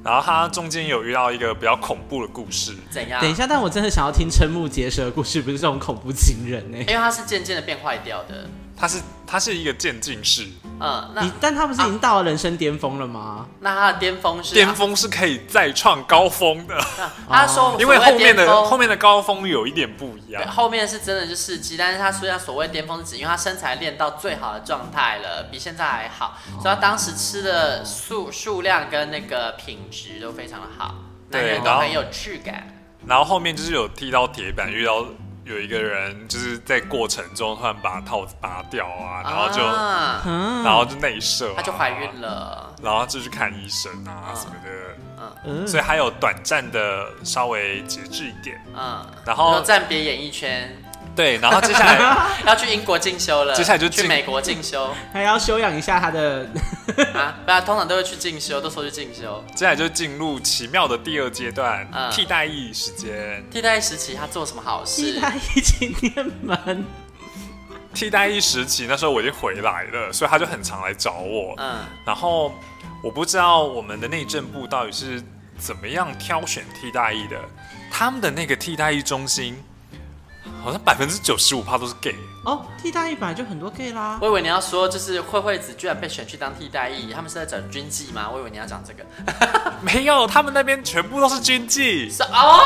[0.04, 3.18] 然后他中间有遇到一个比较恐怖的故事，怎样？
[3.18, 6.76] 等一下，但我真的想要听瞠目结舌的故事，不是这种恐怖情人呢？
[6.80, 8.46] 因为他是渐渐的变坏掉的。
[8.78, 10.46] 他是他是一个渐进式，
[10.78, 13.20] 嗯，那你但他不是已经到了人生巅峰了吗？
[13.20, 16.80] 啊、那他的巅峰是巅峰是可以再创高峰的。
[17.28, 30.94] 他说，因为后面的后面的高峰有一点不一样，后面是真的就是机，但是他说他所谓巅峰是指，因为他身材练到最好的状态了，比现在还好，所以他当时吃的数数量跟那个品质都非常的好，
[31.30, 32.68] 对，都很有质感。
[33.04, 35.04] 然后后面就是有踢到铁板，遇到。
[35.48, 40.22] 有一个人就是在过程中突然把套子拔掉啊，然后就，啊、
[40.62, 50.70] 然后就内射，啊，她就怀孕了，然后就去看医生啊什么的，所以还有短暂的稍微节制一点，嗯，然后暂别演艺圈。
[51.18, 51.98] 对，然后接下来
[52.46, 56.48] 要去英国进修了，接下来就去美国进修，还要修养一下他的
[57.12, 59.44] 啊，不然通常都会去进修，都说去进修。
[59.52, 63.44] 接下来就进入奇妙的第二阶段，嗯、替代役时间。
[63.50, 65.02] 替代役时期他做什么好事？
[65.02, 66.84] 替代役纪念门。
[67.92, 71.52] 替代役时期那时候我已经回来了，所以他就很常来找我。
[71.56, 72.54] 嗯，然后
[73.02, 75.20] 我不知道我们的内政部到底是
[75.58, 77.36] 怎么样挑选替代役的，
[77.90, 79.60] 他们的那个替代役中心。
[80.62, 84.18] 好像百分之九十五趴都是 gay 哦，替代役本来就很多 gay 啦。
[84.20, 88.28] 我以为你要说，就是慧慧子居然被选去当替代役，他们是在找军纪吗？
[88.32, 89.04] 我以为你要讲这个。
[89.82, 92.10] 没有，他们那边全部都是军纪。
[92.10, 92.60] 什哦？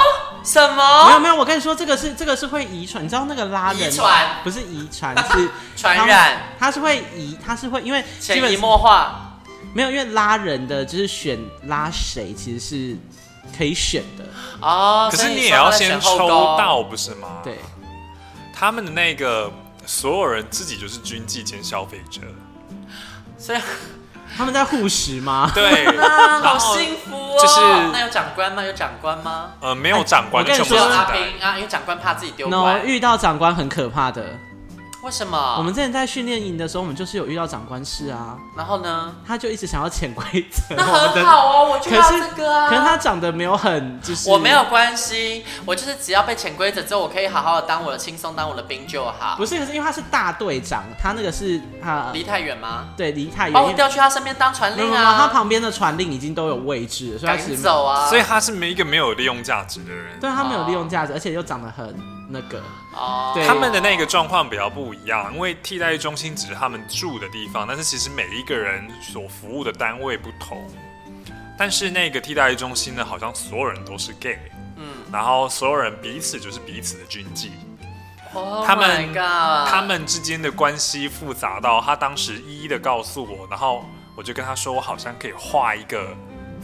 [0.45, 1.07] 什么？
[1.09, 9.39] 没有没有，我跟你说，这个是这个是会遗传，你知道那个拉人遗传不是遗传是 传染，它是会遗，它是会因为潜移默化。
[9.75, 12.97] 没有，因为拉人的就是选拉谁，其实是
[13.57, 14.25] 可以选的
[14.61, 15.09] 哦。
[15.11, 17.41] 可是你也要先抽到，不是吗？
[17.43, 17.59] 对。
[18.63, 19.51] 他们的那个
[19.85, 22.21] 所有人自己就是军纪兼消费者，
[23.37, 23.59] 所以
[24.37, 25.51] 他们在护食吗？
[25.53, 27.37] 对， 好幸福哦。
[27.41, 27.61] 就是
[27.93, 28.63] 那有长官吗？
[28.63, 29.51] 有长官吗？
[29.61, 30.45] 呃，没有长官。
[30.45, 32.79] 我跟你说，阿平啊，因为长官怕自己丢官。
[32.79, 34.39] no, 遇到长官很可怕的。
[35.03, 35.57] 为什么？
[35.59, 38.39] 我们之前在训练营的时候，我们就是有遇到长官室啊。
[38.57, 39.13] 然后呢？
[39.27, 40.75] 他就一直想要潜规则。
[40.79, 42.69] 那很好哦，我就要这个啊。
[42.69, 49.35] 可是他长得没有很，就是我没有关系，我就是只要被潜规则之后，我可以好好的当我的轻松，当我的兵就好。
[49.37, 52.85] 不是，可是因为他是大队长，他那个是他离太远吗？
[52.97, 53.53] 对，离太远。
[53.53, 55.19] 把我调去他身边当传令啊。
[55.19, 58.09] 他旁边的传令已经都有位置了，所以他赶走啊。
[58.09, 60.21] 所以他是没一个没有利用价值的人。
[60.21, 62.22] 对，他没有利用价值，而且又长得很。
[62.33, 62.63] 那个
[62.95, 70.67] 哦，他们的那个状况比较不一样，因为替代役中心只是他们住的地方，但是其实每一个人所服务的单位不同。
[71.59, 74.39] 但是那个替代役中心呢，好像所有人都是 gay，
[74.77, 77.51] 嗯，然后所有人彼此就是彼此的军妓。
[78.35, 83.85] Oh、他们他们之间的关系复杂到他当时一一的告诉我，然后
[84.17, 86.17] 我就跟他说，我好像可以画一个。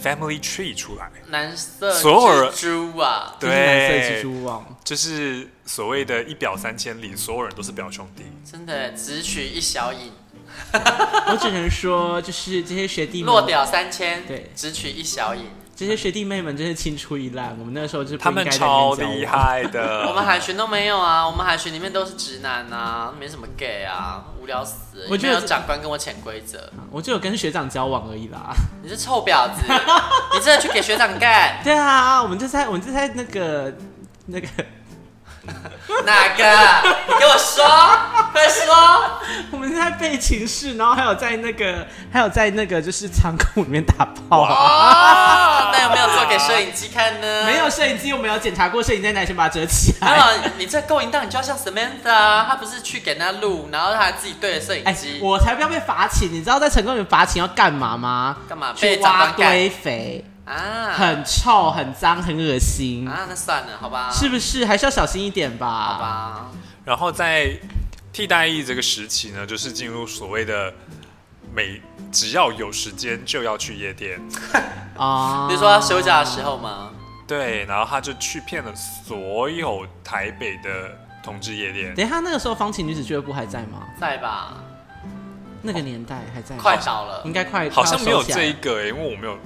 [0.03, 10.13] Family tree 出来，蓝色所有人猪啊，对，蓝色蜘蛛网，就是所谓的一表三千里，所有人都是表兄弟，真的只取一小影。
[10.73, 15.45] 我只能说，就是这些学弟落屌三千，对，只取一小影。
[15.79, 20.07] 这些学弟妹们真是青出于蓝，我们那时候就是他们超厉害的。
[20.11, 25.07] 我们海巡都没有啊，我们海巡里面都是直男啊，没什么 gay 啊，无聊死了。
[25.09, 28.53] 我觉得有长官跟我潜规则，我就有跟学长交往而已啦。
[28.83, 29.63] 你是臭婊子，
[30.35, 31.61] 你真的去给学长干？
[31.63, 33.73] 对啊，我们就在我们就在那个
[34.27, 34.49] 那个。
[36.05, 36.45] 哪个？
[37.09, 37.65] 你跟我说，
[38.33, 38.75] 快说！
[39.51, 45.71] 我们在备寝室，然后还有在那个，还有在那个，就是仓库里面打炮啊！
[45.73, 47.45] 那有没有做给摄影机看呢？
[47.47, 50.11] 没有摄影机，我们有检查过摄影机在哪，先把它折起来。
[50.11, 50.25] 没有，
[50.59, 55.19] 你这勾引到你就要像 Samantha 啊，他不是去给那录，然后他还自己对着摄影机。
[55.23, 56.29] 我才不要被罚钱！
[56.31, 58.37] 你知道在成功里面罚钱要干嘛吗？
[58.49, 58.73] 干嘛？
[58.75, 60.25] 去挖堆肥。
[60.49, 63.27] 啊，很臭、很脏、很恶心啊！
[63.29, 64.11] 那算了，好吧？
[64.11, 65.69] 是不是还是要小心一点吧？
[65.69, 66.51] 好吧。
[66.87, 67.55] 然后在
[68.13, 70.73] 替代役这个时期呢，就是进入所谓的
[71.55, 74.19] 每只要有时间就要去夜店
[74.97, 75.47] 啊。
[75.49, 76.93] 比如说他休假的时候吗？
[77.27, 81.95] 对，然后他就去骗了所有台北的同志夜店。
[81.95, 83.87] 等一下，那个时候方琴女子俱乐部还在吗？
[84.01, 84.55] 在吧？
[85.61, 86.63] 那个年代还在吗？
[86.63, 87.69] 快倒了，应该快。
[87.69, 89.39] 好像没有这一个，因为我没有。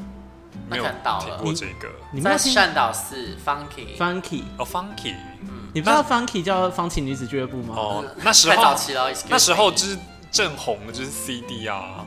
[0.72, 1.88] 没有看到了，过这个。
[2.10, 7.74] 你在善导寺，Funky，Funky，哦，Funky，嗯，你不知道 Funky 叫方琴女子俱乐部吗？
[7.76, 9.98] 哦，那时候太早期了，那时候就是
[10.30, 12.04] 正红的，就是 CD 啊。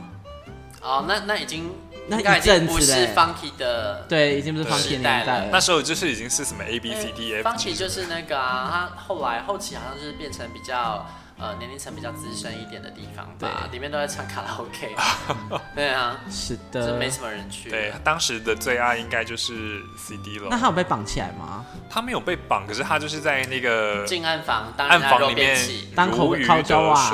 [0.82, 1.72] 哦，那那已经
[2.08, 5.48] 那一阵子不是 Funky 的，对，已经不是 Funky 年代了。
[5.50, 7.48] 那时候就是已经是什么 A B C D F。
[7.48, 11.06] Funky 就是那个啊，他后来后期好像就是变成比较。
[11.38, 14.94] 呃，年龄层比较资深一点的地方吧，里面都在唱卡拉 OK。
[15.76, 17.68] 对啊， 是的，就没什么人去。
[17.68, 20.48] 对，当时的最爱应该就是 CD 了。
[20.50, 21.66] 那他有被绑起来吗？
[21.90, 25.58] 他没有被绑，可是他就是在那个进暗房当暗房里面
[25.94, 27.12] 当口烤焦啊。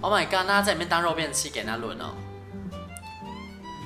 [0.00, 0.46] Oh my god！
[0.46, 2.14] 那他在里面当肉便器给他轮哦。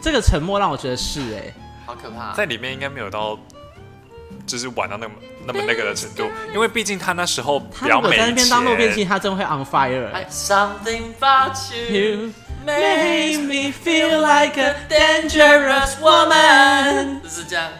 [0.01, 1.53] 这个沉默让我觉得是哎，
[1.85, 2.33] 好可怕。
[2.35, 3.39] 在里面应该没有到。
[4.47, 5.15] 就是玩到那么
[5.47, 8.17] 那么那个的程度，因为毕竟他那时候比较美。
[8.17, 10.11] 他在那边当路边器，他真的会 on fire。
[10.29, 11.57] Something about
[11.91, 12.33] you
[12.65, 17.21] made me feel like a dangerous woman。
[17.23, 17.71] 就是这样。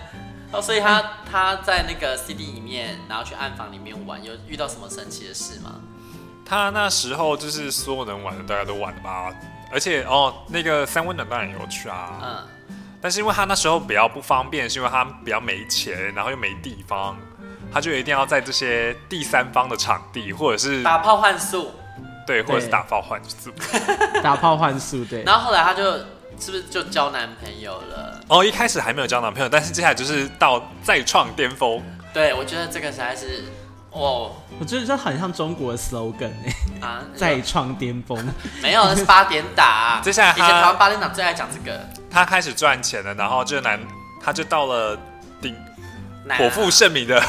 [0.53, 5.81] 哦，所以他他在那个 CD 里面，然后去暗房里面玩，有遇到什么神奇的事吗？
[6.47, 9.33] 他那时候就是所有能玩的大家都玩了吧，
[9.73, 12.21] 而且哦，那个三温暖当然有去啊。
[12.23, 12.49] 嗯。
[13.01, 17.19] 但是因为他那时候比较不方便，是因为他比较没钱，然后又没地方，
[17.75, 21.73] 他就一定要在这些第三方的场地，或者是打炮换宿，
[22.25, 23.51] 对，或者是打炮换宿，
[24.23, 25.25] 打炮换宿，对。
[25.25, 25.85] 然后后来他就
[26.39, 28.21] 是不是就交男朋友了？
[28.29, 31.83] 哦，一开始还没有交男朋友，但是接下来就是到再创巅峰。
[32.13, 33.45] 对，我觉得这个实在是，
[33.91, 38.17] 哦，我觉得这很像中国的 slogan 哎、欸， 啊， 再创巅峰。
[38.63, 40.01] 没有，那是八点档。
[40.01, 41.81] 接下来，以前台湾八点档最爱讲这个。
[42.09, 43.81] 他开始赚钱了，然后这个男，
[44.23, 44.97] 他就到了
[45.43, 45.57] 顶
[46.37, 47.21] 颇负盛名的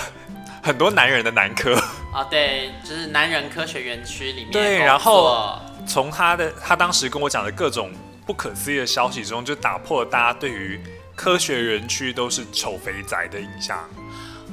[0.65, 1.75] 很多男人的男科。
[2.11, 4.51] 啊，对，就是男人科学园区里面。
[4.51, 7.91] 对，然后从他的他当时跟我讲的各种。
[8.25, 10.81] 不可思议的消息中，就打破了大家对于
[11.15, 13.87] 科学园区都是丑肥宅的印象。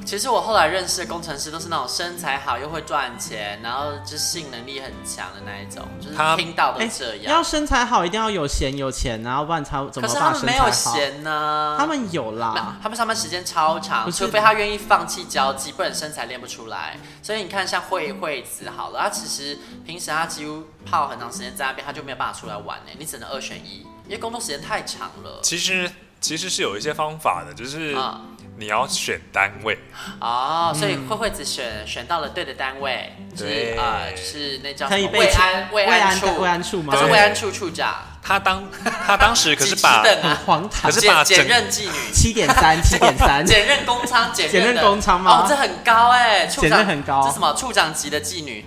[0.05, 7.33] 其实我后来认识的工程师都是那种身材好又会赚钱，然后就性能力很强的那一种，就是听到的这样。
[7.33, 10.07] 要身材好，一定要有闲有钱，然后不然他怎么？
[10.07, 11.75] 可是他们没有闲呢。
[11.79, 16.99] 他们有啦，他们上班时间超长，除非他愿意放弃交际，不然身材练不出来。
[17.21, 22.91] 所以你看，像惠惠子好了，他其实平时他几乎泡很长时间在那边，他就没有办法出来玩呢。
[22.99, 25.39] 你只能二选一，因为工作时间太长了。
[25.41, 25.89] 其实
[26.19, 27.95] 其实是有一些方法的，就是。
[27.95, 29.77] 嗯你要选单位。
[30.19, 36.39] 哦，所以慧慧子选选到了对的单位，是啊，就是那叫可以慰安慰安处。
[36.39, 36.95] 慰安处吗？
[36.97, 37.93] 是慰安处处长。
[38.25, 38.63] 他当
[39.05, 40.01] 他当时可是把
[40.45, 42.11] 黄堂，可是把检任妓女。
[42.13, 45.43] 七点三 七点三， 检任公仓，检任公仓吗？
[45.43, 46.85] 哦，这很高哎，处长。
[46.85, 47.53] 很高，这什么？
[47.53, 48.65] 处长级的妓女？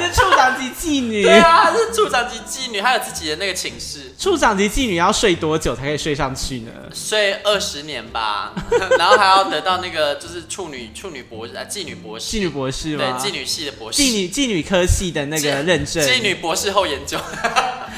[0.00, 4.12] 是处长级妓女，对啊，她是处长级妓女，还有自己的那个寝室。
[4.18, 6.70] 处长级妓女要睡多久才可以睡上去呢？
[6.94, 8.52] 睡二十年吧，
[8.98, 17.18] 然后还要得到那个就是处女处女博士啊，妓女博士，妓女博士对，妓女系的博士，妓女妓女科系的那个认证，妓女博士后研究，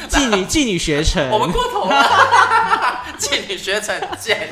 [0.09, 4.49] 妓女 妓女学成，我们过头了，妓女学成贱，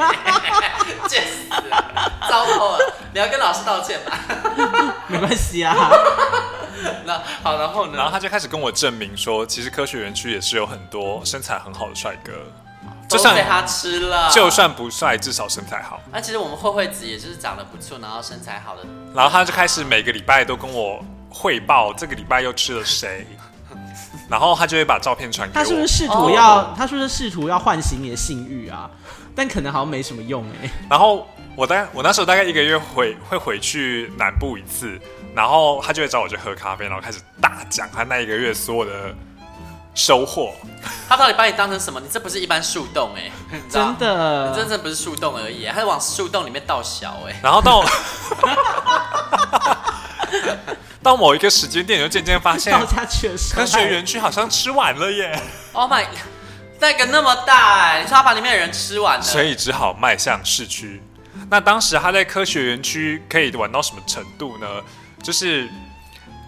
[1.08, 4.18] 贱死了，糟透了，你要跟老师道歉吧？
[5.08, 5.76] 没关系啊。
[7.04, 7.96] 那好，然后呢？
[7.96, 12.32] 然后他就开始跟我证明说，其实科学园区也是有很多身材很好的帅哥，
[13.08, 16.00] 就算被他吃了，就算不帅，至少身材好。
[16.10, 18.82] 那其实我们慧慧子也就是长得不错，然后身材好的。
[19.14, 23.26] 然后他就开始每个礼拜都跟我汇报这个礼拜又吃了谁，
[24.28, 25.62] 然后他就会把照片传给我。
[25.62, 26.56] 他是不是试图要？
[26.56, 28.90] 哦、他是不是试图要唤醒你的性欲啊？
[29.34, 30.70] 但可能好像没什么用哎。
[30.90, 34.98] 然后我大概我那时候大概一个月回会回去南部一次。
[35.34, 39.14] 然后他就会找我去喝咖啡，然后开始大讲他那一个月所有的
[39.94, 40.52] 收获。
[41.08, 41.98] 他到底把你当成什么？
[42.00, 43.32] 你这不是一般树洞 哎，
[43.70, 47.40] 真的，你真正不是树洞而已，他是往树洞里面倒小哎。
[47.42, 47.82] 然后到
[51.02, 52.78] 到某一个时间点，就渐渐发现，
[53.54, 55.40] 科学园区好像吃完了耶。
[55.72, 56.04] Oh my，
[56.82, 61.00] 那个那么大哎，你说他把里面的人吃完了，所以只好迈向市区。
[61.48, 64.66] 那当时他在科学园区可以玩到什么程度呢？
[65.22, 65.68] 就是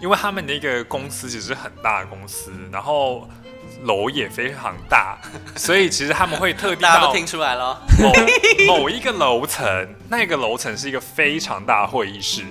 [0.02, 3.28] 因为他们那个公司其实是很大的公司，然后
[3.84, 5.16] 楼也非常大，
[5.54, 8.12] 所以其实他们会特地到大家都听出来了某
[8.82, 12.44] 某一个楼层，那个楼层是一个非常大的会议室，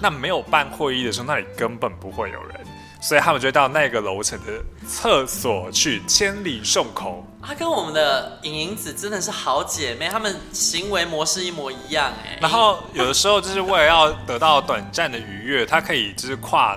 [0.00, 2.65] 那没有办会议的时候，那里根本不会有人。
[3.00, 4.52] 所以他们就到那个楼层的
[4.88, 7.24] 厕所去，千里送口。
[7.46, 12.36] 她跟我们的影影子真的是好姐妹，她们行为模式一模一样哎。
[12.40, 16.76] 然后有的时候就是为了要得到短暂的愉悦，她可以就是跨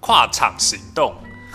[0.00, 1.14] 跨场行动，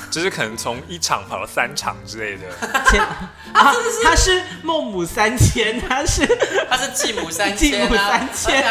[0.09, 2.43] 就是可能从一场跑到三场之类的。
[2.89, 3.01] 千
[3.53, 3.73] 啊，
[4.03, 6.25] 他是孟母三迁，她是
[6.69, 8.63] 她是继母三迁，继母三迁。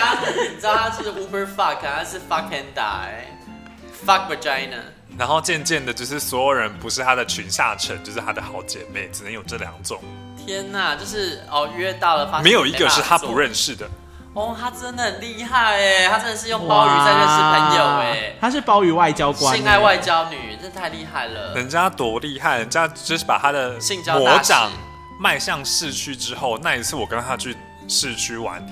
[0.50, 4.80] 你知道她是 Uber Fuck，她是 Fuck and Die，Fuck Vagina。
[5.18, 10.00] 然后渐渐的，就是所有人不是他的群下臣，就是他的好姐妹，只能有这两种。
[10.44, 13.88] 天哪，就是哦，约到了，发现没有一个是他不认识的。
[14.34, 21.54] 哦，他真的很厉害哎，他真的是用鲍鱼在认识朋友哎，他是鲍鱼外交官，性爱外交女，这太厉害了。
[21.54, 23.76] 人家多厉害，人家就是把他的
[24.18, 24.72] 魔掌
[25.20, 27.54] 迈向市区之后，那一次我跟他去
[27.86, 28.64] 市区玩，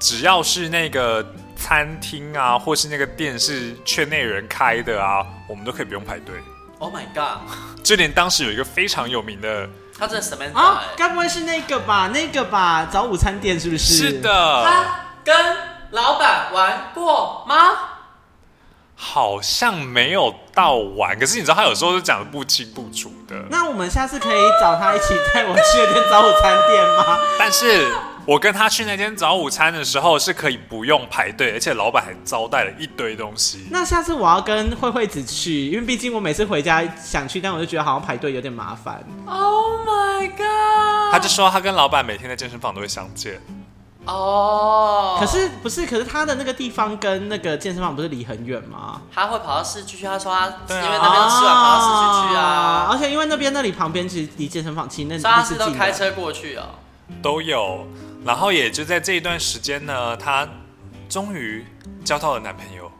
[0.00, 1.24] 只要是那个。
[1.56, 6.34] 餐厅啊，或是那个店是圈内人开的啊，我们都可以不用排队。
[6.78, 7.38] Oh my god！
[7.82, 9.66] 就连当时有一个非常有名的，
[9.98, 10.84] 他这什么啊？
[10.94, 12.10] 该不会是那个吧？
[12.12, 12.86] 那个吧？
[12.92, 13.94] 早午餐店是不是？
[13.94, 14.64] 是的。
[14.64, 14.84] 他
[15.24, 15.34] 跟
[15.92, 17.56] 老板玩过吗？
[18.94, 23.34] 好像没有到玩，可是你知道他有时候是讲的不清不楚的。
[23.50, 27.18] 那我们下次可以找他一起带我去那间早午餐店吗？
[27.38, 27.90] 但是。
[28.26, 33.68] 我跟他去那间早午餐的时候是可以不用排队，而且老板还招待了一堆东西。
[33.70, 39.04] 那下次我要跟慧慧子去，因为毕竟我每次回家想去，但我就觉得好像排队有点麻烦。
[39.26, 41.12] Oh my god！
[41.12, 43.40] 他就说他跟老板每天在健身房都会相见。
[44.06, 45.86] 哦，可是不是？
[45.86, 49.02] 可是他的那个地方跟那个健身房不是离很远吗？
[49.14, 50.04] 他会跑到市区去。
[50.04, 56.62] 他说他因为那边吃完跑到市区去啊，而且因为那边那里旁边其实离健身房其实那所以他那是近的是都开车过去哦。
[57.22, 57.86] 都有，
[58.24, 60.48] 然后也就在这一段时间呢，她
[61.08, 61.64] 终于
[62.04, 62.90] 交到了男朋友。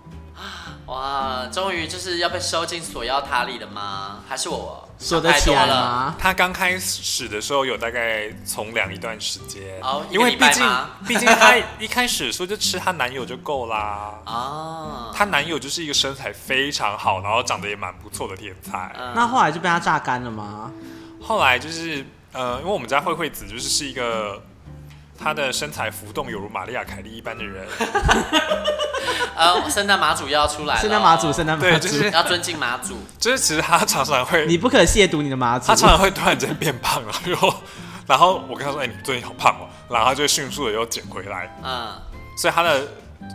[0.87, 4.21] 哇，终于就是要被收进锁妖塔里了吗？
[4.29, 5.81] 还是我锁得起来想太多了？
[5.83, 6.15] 吗？
[6.17, 14.15] 她刚开始的时候有大概从良一段时间，哦因为毕竟吗 毕竟她一开始说就吃她男友就够啦。
[14.25, 18.95] 啊，她男友就是一个身材非常好，然后长得也蛮不错的天才。
[18.97, 20.71] 嗯那后来就被她榨干了吗？
[21.21, 24.43] 后来就是呃，因为我们家慧慧子就是是一个
[25.19, 27.67] 她的身材浮动犹如玛利亚凯莉一般的人，
[29.37, 32.97] 呃，圣诞马祖要出来了，圣诞马祖，圣诞马祖，对就是要尊敬马祖。
[33.19, 35.67] 就是其实她常常会你不可亵渎你的马祖。
[35.67, 37.55] 她常常会突然间变胖了，然后，
[38.07, 41.89] 然后我跟她说：“哎、你最近好胖哦。”然后她就会迅速的又减回来，嗯
[42.37, 42.87] 所以她的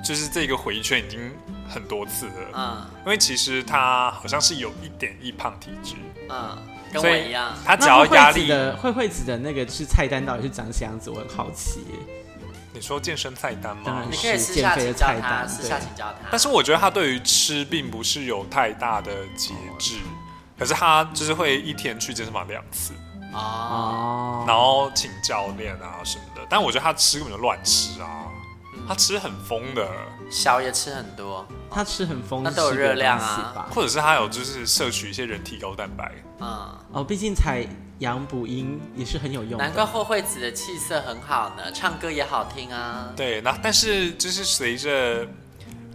[0.06, 1.32] 就是这个回圈已经
[1.68, 2.34] 很多次了。
[2.54, 5.96] 嗯因为其实她好像是有一点易胖体质，
[6.30, 6.56] 嗯，
[6.92, 7.54] 跟我所以一样。
[7.66, 11.10] 他只要压力，子的慧慧子的那个就是菜单到底是长什么样子？
[11.10, 11.86] 我很好奇。
[12.74, 14.08] 你说健身菜单吗当然？
[14.10, 16.30] 你可以私下请教减肥的菜他，单私下请教他。
[16.32, 19.96] 但是我觉得他对于吃并不是有太大的节制，
[20.58, 22.94] 可是他就是会一天去健身房两次，
[23.34, 26.42] 哦，哦，然后请教练啊什么的。
[26.50, 28.31] 但我觉得他吃根本就乱吃啊，嗯
[28.88, 29.88] 他吃很疯的。
[30.30, 33.68] 小也吃很多，他吃很丰，那都有热量啊？
[33.70, 36.10] 或者是他有就是摄取一些人体高蛋白，
[36.40, 37.68] 嗯，哦，毕竟采
[38.00, 39.66] 阳补阴也是很有用的。
[39.66, 43.12] 难怪后惠子的气色很好呢，唱歌也好听啊。
[43.14, 45.28] 对，那但是就是随着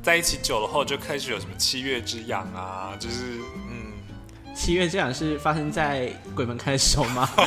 [0.02, 3.94] 在一起久了后，就开始有什么七月之痒啊，就是嗯，
[4.54, 7.26] 七月这样是发生在鬼门开的时候吗？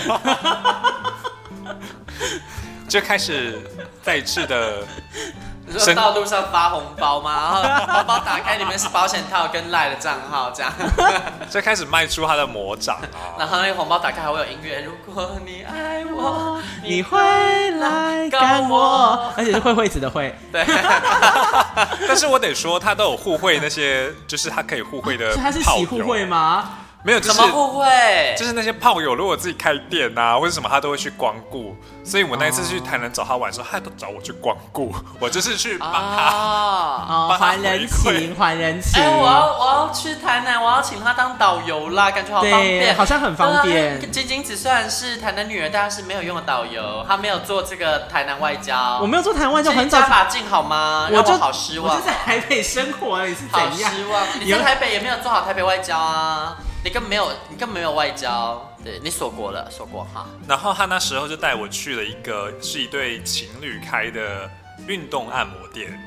[2.89, 3.61] 就开始
[4.01, 4.79] 再一次的，
[5.67, 7.61] 你说道路上发红包吗？
[7.63, 10.73] 然后包包打开里面是保险套跟赖的账号这样，
[11.51, 13.37] 就开始迈出他的魔掌啊。
[13.37, 14.81] 然后那个红包打开还会有音乐。
[14.81, 17.19] 如果你爱我，你会
[17.71, 20.35] 来干我，而且是慧慧子的慧。
[20.51, 20.65] 对，
[22.07, 26.69] 但是我得说，他都有互惠那些，就是他可以互惠的他是喜互惠吗？
[27.01, 27.39] 没有，就是？
[28.37, 31.75] 就是那些炮友，如果自己开店啊，或者什么，他都会去光顾。
[32.03, 35.97] 所以我那一次去台南找他玩的时候，他都找我去光顾， 我就是去帮他。
[35.97, 37.05] 啊。
[37.07, 39.01] 哦，帮他还人情，还人情。
[39.01, 44.11] 哎、我要我要去台南，我要请他当导游啦，感觉好方，便，好像很方便对啊。
[44.11, 48.99] 金金子虽然是台南女人，但是没有用的导游，他没有做这个台南外交。
[49.01, 51.07] 我没有做台湾，就很早加把劲好吗？
[51.11, 53.91] 我就我好失望我就，在台北生活，你是怎好样？
[53.93, 54.21] 失望。
[54.41, 60.25] 你在台北也没有做好台北外交啊，你根本没有，你根本没有外交，对你锁国了，锁国哈。
[60.47, 64.49] 然后他那时候就带我去了一个是一对情侣开的
[64.87, 65.99] 运动按摩店，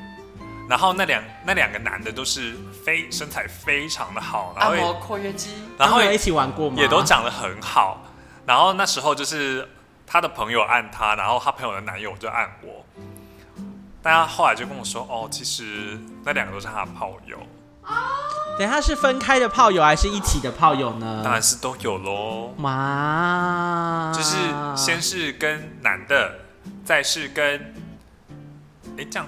[0.67, 6.75] 然后那两那两个男的都是非身材非常的好，然后也按摩括约肌，然后也他们有一起玩过吗？
[6.79, 8.01] 也都长得很好。
[8.45, 9.69] 然后那时候就是
[10.07, 12.83] 他的朋友按他，然后他朋友的男友就按我。
[14.01, 17.37] 大家后来就跟我说，哦，其实那两个都是他的炮友，
[18.57, 21.21] 等下是分开的炮友还是一起的炮友呢？
[21.23, 22.53] 当然是都有喽。
[22.59, 24.37] 哇，就是
[24.75, 26.39] 先是跟男的，
[26.85, 27.73] 再是跟，
[28.97, 29.27] 哎，这样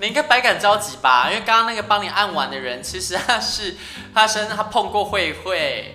[0.00, 1.30] 你应该百感交集吧？
[1.30, 3.76] 因为刚刚那个帮你按完的人，其实他是
[4.12, 5.94] 他身他碰过慧慧，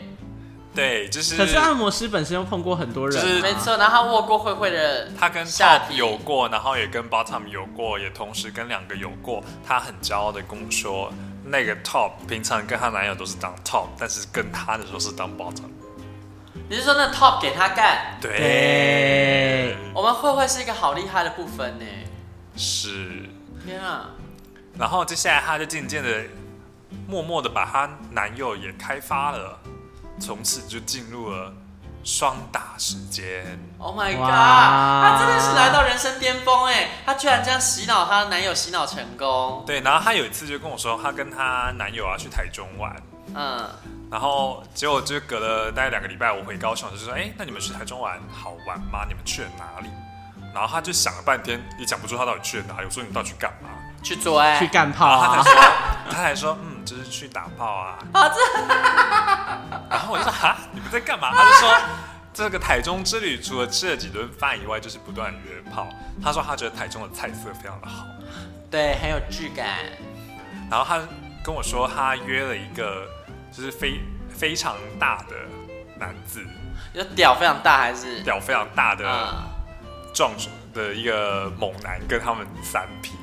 [0.73, 9.43] 对，就是可是按摩师本身又碰过很多人啊，就是没错，然后他握过慧慧的他跟下有过，然后也跟 bottom 有过，也同时跟两个有过。
[9.67, 11.11] 他很骄傲的跟我说，
[11.49, 15.69] 那个 top 平常跟她男友都是当 top，但是跟她的时候是当 bottom。
[16.69, 18.17] 你是说那 top 给他干？
[18.21, 21.85] 对，对我们慧慧是一个好厉害的部分呢。
[22.55, 23.27] 是。
[23.65, 24.11] 天啊！
[24.77, 26.23] 然后接下来，她就渐渐的、
[27.07, 29.59] 默默的把她男友也开发了，
[30.19, 31.51] 从此就进入了
[32.03, 33.59] 双打时间。
[33.77, 34.21] Oh my god！
[34.21, 36.89] 哇她真的是来到人生巅峰哎！
[37.05, 39.63] 她居然这样洗脑她男友，洗脑成功。
[39.65, 42.95] 对，然后她有一次就跟我说，她跟她男友啊去台中玩，
[43.35, 43.69] 嗯，
[44.11, 49.05] 然后结果就隔了大概两个礼拜，我回高雄就说，哎，那你们去台中玩好玩吗？
[49.07, 49.89] 你们去了哪里？
[50.53, 52.85] 然后她就想了半天，也讲不出她到底去了哪里。
[52.85, 53.69] 我说你到底去干嘛？
[54.01, 55.51] 去做爱去干炮啊然后他才！
[55.51, 55.61] 说，
[56.09, 57.99] 他还说，嗯，就是去打炮啊。
[58.13, 58.29] 啊！
[58.29, 58.35] 这
[59.89, 61.29] 然后我就说，哈，你们在干嘛？
[61.31, 61.77] 他就说，
[62.33, 65.87] 这个台中之旅除了吃了几顿饭以外，就是不断约炮。
[66.23, 68.05] 他说他觉得台中的菜色非常的好，
[68.71, 69.67] 对，很有质感。
[70.69, 70.99] 然后他
[71.43, 73.07] 跟我说，他约了一个
[73.51, 75.35] 就是非非常大的
[75.99, 76.43] 男子，
[76.93, 79.33] 就屌非常大还是屌非常大的
[80.13, 80.31] 壮
[80.73, 83.13] 的一个猛男，跟他们三 P。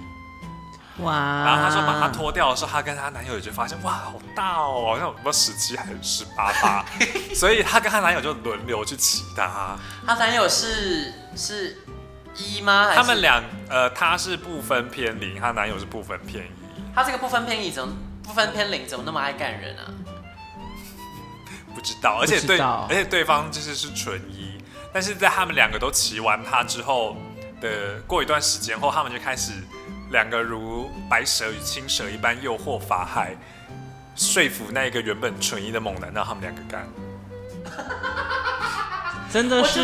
[1.01, 1.45] 哇！
[1.45, 6.85] 然后她说把它脱掉的时候，她跟她男友就发现哇，好大哦，好像有没有十七还是十八八，
[7.35, 9.77] 所以她跟她男友就轮流去骑他。
[10.07, 11.77] 她男友是是
[12.35, 12.91] 一吗？
[12.95, 16.51] 他们俩呃，他是不分偏零，她男友是不分偏一。
[16.95, 19.85] 他这个不分偏一怎么不分偏零，怎么那么爱干人啊？
[21.75, 24.57] 不知道，而且对，而且对方就是是纯一，
[24.95, 27.15] 但是在他们两个都骑完他之后
[27.61, 29.53] 的过一段时间后，他们就开始。
[30.11, 33.37] 两个如白蛇与青蛇一般诱惑法海，
[34.15, 36.87] 说服那个原本纯一的猛男让他们两个干，
[39.33, 39.81] 真的是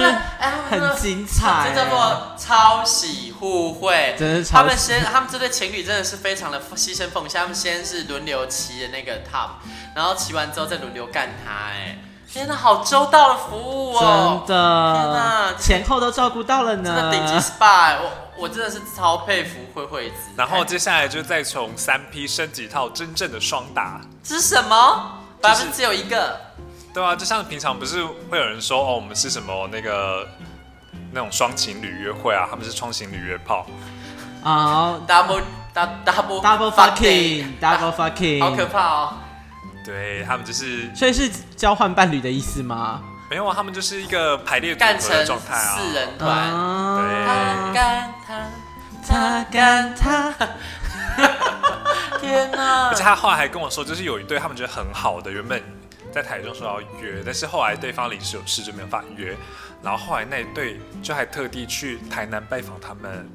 [0.70, 4.14] 很精彩，这叫做超喜互惠。
[4.18, 7.40] 真的是他们先，他们这对情侣真的是非常的牺牲奉献。
[7.40, 9.50] 他们先是轮流骑的那个 top，
[9.94, 11.52] 然后骑完之后再轮流干他。
[11.70, 11.98] 哎，
[12.32, 14.44] 天哪，好周到的服务哦！
[14.46, 16.94] 真的，天哪，前后都照顾到了呢。
[16.94, 18.21] 真的顶级 SPA，我。
[18.38, 24.00] 我真的是超佩服慧慧子，然后接下来就再从三 P 升级套真正的双打。
[24.22, 25.18] 这是什么？
[25.40, 26.40] 百分之只有一个？
[26.94, 30.28] 对啊，就像平常不是会有人说哦，我们是什么那个
[31.12, 33.66] 那种双情侣约会啊，他们是双情侣约炮。
[34.42, 39.14] 啊、oh,，double double double fucking double fucking，好可怕哦。
[39.84, 43.02] 对他们就是，所以是交换伴侣的意思吗？
[43.32, 46.50] 没有啊，他们就是一个排列组合的状态啊，四人团。
[46.98, 48.50] 对，他干他，
[49.08, 50.34] 他干他。
[52.20, 52.88] 天哪！
[52.88, 55.62] 而且他后来还跟我说，就是有一对他们觉得很好的，原本
[56.12, 59.34] 在台中说要约，但是后来对方临时有事就没有办法约，
[59.82, 63.26] 然后后来那一对就还特地去台南拜访他们。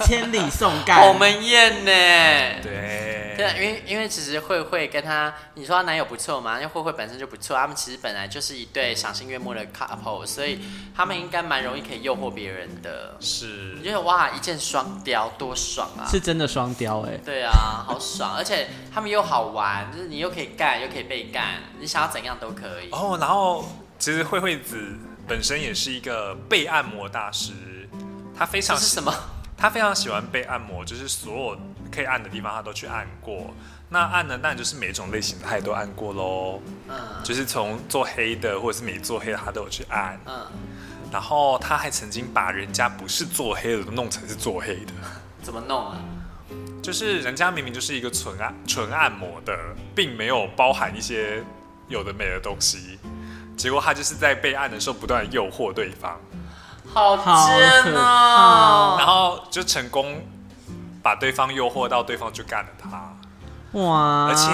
[0.00, 2.62] 千里送干，我们艳呢？
[2.62, 6.56] 对，对，因为因为其实慧慧跟她，你说她男友不错嘛？
[6.56, 10.60] 因为慧慧本身就不错，他们其实本来就是一对赏心悦目的 couple，所以
[10.94, 13.16] 他们应该蛮容易可以诱惑别人的。
[13.20, 16.06] 是，因为哇，一箭双雕多爽啊！
[16.10, 17.16] 是真的双雕哎。
[17.24, 22.90] 对啊，好爽，而且他们又好玩，就是你又可以干，又可以被干，你想要怎样都可以。
[22.90, 23.64] 哦，然后
[23.98, 24.76] 其实慧慧子
[25.26, 27.52] 本身也是一个被按摩大师，
[28.36, 29.12] 她非常是什么？
[29.56, 31.58] 他非常喜欢被按摩，就是所有
[31.90, 33.54] 可以按的地方他都去按过。
[33.88, 36.60] 那按呢，当然就是每种类型的他也都按过喽。
[36.88, 40.18] 嗯，就是从做黑的或者是没做黑的他都有去按。
[40.26, 40.46] 嗯，
[41.12, 44.92] 然后他还曾经把人家不是做黑的都弄成是做黑的。
[45.42, 45.98] 怎么弄啊？
[46.82, 49.58] 就是人家明明就是一个纯按纯按摩的，
[49.94, 51.42] 并没有包含一些
[51.88, 52.98] 有的没的东西，
[53.56, 56.20] 结果他就是在被按的时候不断的诱惑对方。
[56.94, 58.96] 好贱哦！
[58.98, 60.22] 然后就成功
[61.02, 63.12] 把对方诱惑到，对方就干了他。
[63.80, 64.28] 哇！
[64.28, 64.48] 而且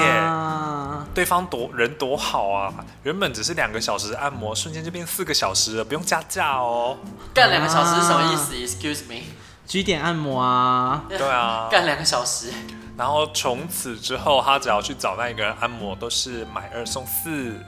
[1.13, 2.73] 对方多人多好啊！
[3.03, 6.97] 原本只是两个小时按摩，瞬间就变四个小时了，不用加价哦。
[7.35, 9.25] 干两个小时是什么意思？Excuse me？
[9.67, 11.03] 举点按摩啊？
[11.09, 12.51] 对啊，干两个小时。
[12.97, 17.61] 然后从此之后，他只要去找那一个人按摩，都是买二送四。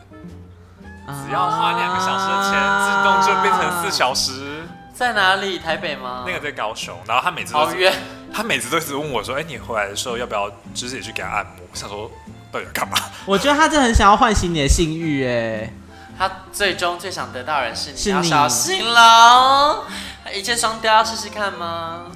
[1.04, 4.51] 只要花两个小时的钱，啊、自动就变成四小时。
[4.95, 5.59] 在哪里？
[5.59, 6.24] 台北吗？
[6.26, 6.97] 那个在高雄。
[7.07, 7.93] 然后他每次都是，远
[8.32, 12.11] 他每次都一直问我说：“哎、欸，你回来的时候要不要，就是也去给他按摩？”我想说，
[12.51, 12.97] 到底要干嘛？
[13.24, 15.72] 我觉得他真的很想要唤醒你的性欲，哎，
[16.18, 19.86] 他最终最想得到的人是你，是你要小心了。
[20.32, 22.07] 一箭双雕，要试试看吗？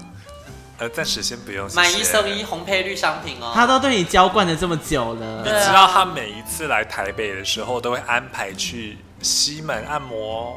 [0.79, 1.66] 呃，暂时先不用。
[1.74, 3.51] 买一送一，红配绿商品哦。
[3.55, 10.55] 他都对你浇灌了这么久了，你知道他每一次来台北的时候，都会安排去西门按摩。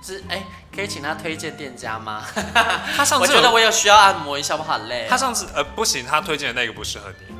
[0.00, 0.44] 是哎，
[0.78, 2.22] 可以请他推荐店家吗？
[2.96, 5.08] 他上次我觉得我有需要按摩一下，我好累。
[5.10, 7.34] 他上次呃不行，他推荐的那个不适合你。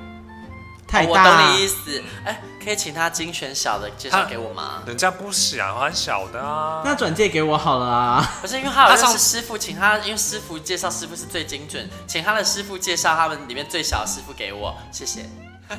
[0.89, 2.03] 太大，我懂你意思。
[2.25, 4.83] 哎，可以请他精选小的介绍给我吗？
[4.87, 6.83] 人家不想很小的啊。
[6.85, 8.29] 那转介给我好了啊。
[8.41, 15.25] 不是因为他有认识师傅，请他因为师傅介绍师傅是最精准，请他的师傅介绍他们里面最小的师傅给我，谢谢。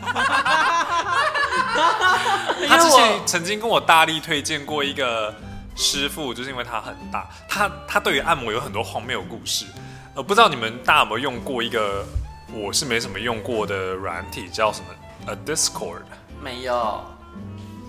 [2.70, 5.36] 他之前曾经跟我大力推荐过一个
[5.80, 9.66] 师傅，就是因为他很大，他他对于按摩有很多荒谬故事。
[10.14, 12.06] 呃，不知道你们大家有没有用过一个？
[12.52, 14.88] 我是没什么用过的软体，叫什么？
[15.28, 16.02] 呃，Discord。
[16.42, 17.06] 没有，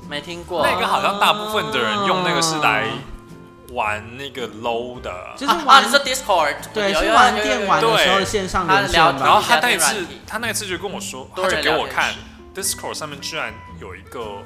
[0.06, 0.62] 没听过。
[0.66, 2.86] 那个好像大部分的人用那个是来
[3.72, 9.00] 玩那个 low 的，就是玩的是 Discord，对，是玩电玩的时候线上连线。
[9.00, 12.12] 然后他那一次，他那一次就跟我说，他就给我看
[12.54, 14.42] Discord 上面居然有一个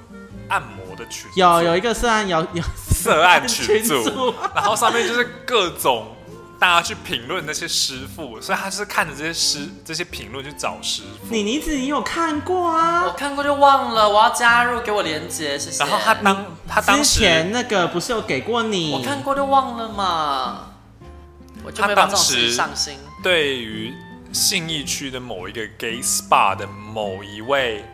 [0.54, 6.16] 按摩的群，有有一个涉案有有涉案群组， 然后上面就是各种。
[6.56, 11.34] 大家去评论那些师傅，所以他就是看着这些师这些评论去找师傅。
[11.34, 13.04] 你妮子，你有看过啊？
[13.04, 15.84] 我看过就忘了，我要加入，给我连接，谢谢。
[15.84, 18.92] 然后他当他当时之前那个不是有给过你？
[18.92, 20.70] 我看过就忘了嘛。
[21.66, 22.96] 我就没把这种事上心。
[23.22, 23.92] 对于
[24.32, 27.84] 信义区的某一个 gay spa 的某一位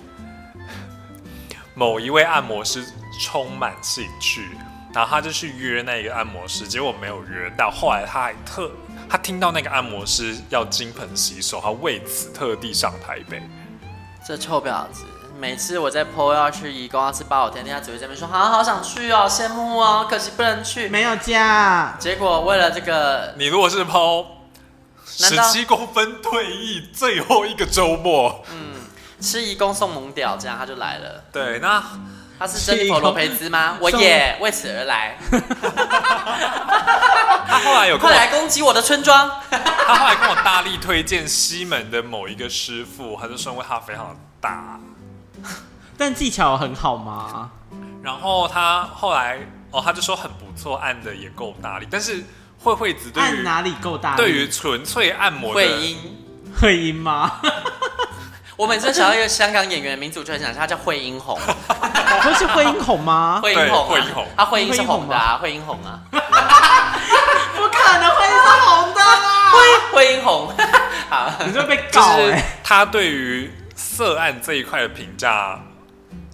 [1.75, 2.85] 某一位按摩师
[3.21, 4.49] 充满兴趣。
[4.93, 7.71] 然后他就去约那个按摩师，结果没有约到。
[7.71, 8.69] 后来他还特，
[9.09, 13.41] 他听到那个按摩师要金盆洗手，他为此特地上台北。
[14.27, 15.05] 这臭婊子，
[15.39, 24.27] 每次我在 PO 要去义工要吃八宝天，他只会在那边说：“好好想去哦，羡慕哦，可惜不能去，没有假。”结果为了这个，你如果是 PO
[25.07, 28.75] 十七公分退役最后一个周末，嗯，
[29.21, 31.25] 吃一公送猛屌，这样他就来了。
[31.33, 31.83] 对，那。
[32.39, 33.77] 他是珍妮佛罗培兹吗？
[33.79, 35.19] 我也为此而来。
[37.47, 39.31] 他后来有快来攻击我的村庄。
[39.53, 44.81] 他后来跟我大力推荐西门的某一个师傅，他就说因为他非常的大，
[45.99, 47.51] 但技巧很好吗？
[48.03, 49.41] 然后他后来
[49.71, 51.87] 哦，他就说很不错，按的也够大力。
[51.91, 52.25] 但是
[52.59, 54.17] 慧慧子对于按哪里够大力？
[54.17, 55.99] 对于纯粹按摩的会阴
[56.59, 57.39] 会阴吗？
[58.61, 61.35] 我每次想到一个香港演员的名字，我就很想他叫惠英红，
[62.23, 63.41] 不是惠英红吗？
[63.43, 69.59] 惠英红，惠英红，他惠英是红的啊，惠英红啊，不可能惠英是红的啊，惠
[69.97, 70.53] 惠英红，
[71.09, 72.45] 好，你就被告哎。
[72.63, 75.59] 他对于色案这一块的评价。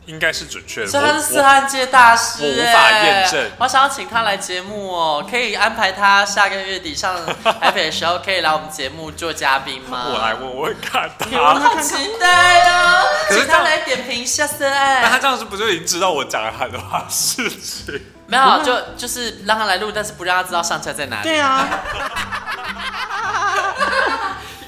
[0.07, 3.51] 应该是准确的，所以他是四汉界大师，我无法验证。
[3.59, 7.17] 我想要请他来节目哦，可以安排他下个月底上
[7.61, 10.07] 台北的时候，可以来我们节目做嘉宾吗？
[10.09, 11.27] 我来问，我会看他。
[11.39, 15.03] 我好期待哦，请他来点评一下色按。
[15.03, 18.01] 那他这样子不就已经知道我讲了很多事情？
[18.29, 21.23] 没有，就就是让他来录，但是不让他知道上架在哪里。
[21.25, 21.67] 对啊。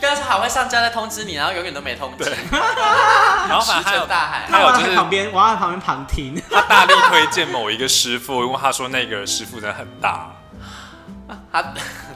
[0.08, 2.24] 刚才还会上家再通知你，然后永远都没通知。
[2.50, 6.42] 然后反正还有大海，还有就是旁边，我在旁边旁听。
[6.50, 10.30] 他大力推荐某一个师傅，因为他说那个师傅真的很大。
[11.52, 11.62] 他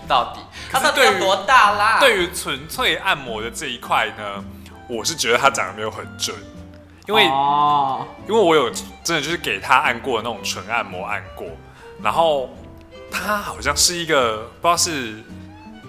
[0.09, 0.41] 到底
[0.71, 1.99] 他到底有多大啦？
[2.01, 4.43] 对于纯粹按摩的这一块呢，
[4.89, 6.35] 我是觉得他讲的没有很准，
[7.07, 8.71] 因为哦，因为我有
[9.05, 11.47] 真的就是给他按过那种纯按摩按过，
[12.03, 12.49] 然后
[13.11, 15.23] 他好像是一个不知道是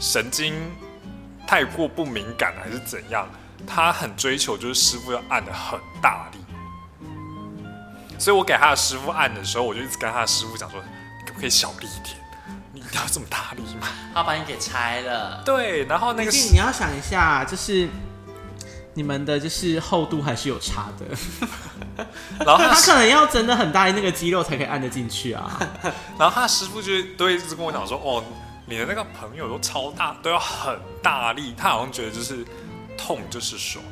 [0.01, 0.53] 神经。
[1.47, 3.27] 太过不敏感还是怎样？
[3.65, 6.39] 他很追求，就是师傅要按的很大力。
[8.19, 10.81] 所以我给他的师傅按的时候，我就一直跟他的师傅讲说
[11.25, 12.17] ：“可不可以小力一点？
[12.73, 15.41] 你一定要这么大力吗？”他把你给拆了。
[15.45, 17.87] 对，然后那个你要想一下，就是
[18.95, 21.05] 你们的就是厚度还是有差的。
[22.45, 25.57] 然后他，他可能要真的很大力，那个肌肉才可以按得进去啊。
[26.19, 28.21] 然后他的师傅就都一直跟我讲说：“哦。”
[28.65, 32.45] 你的那个朋友都超大，都要很大力，他好像觉得就是
[32.97, 33.83] 痛就是爽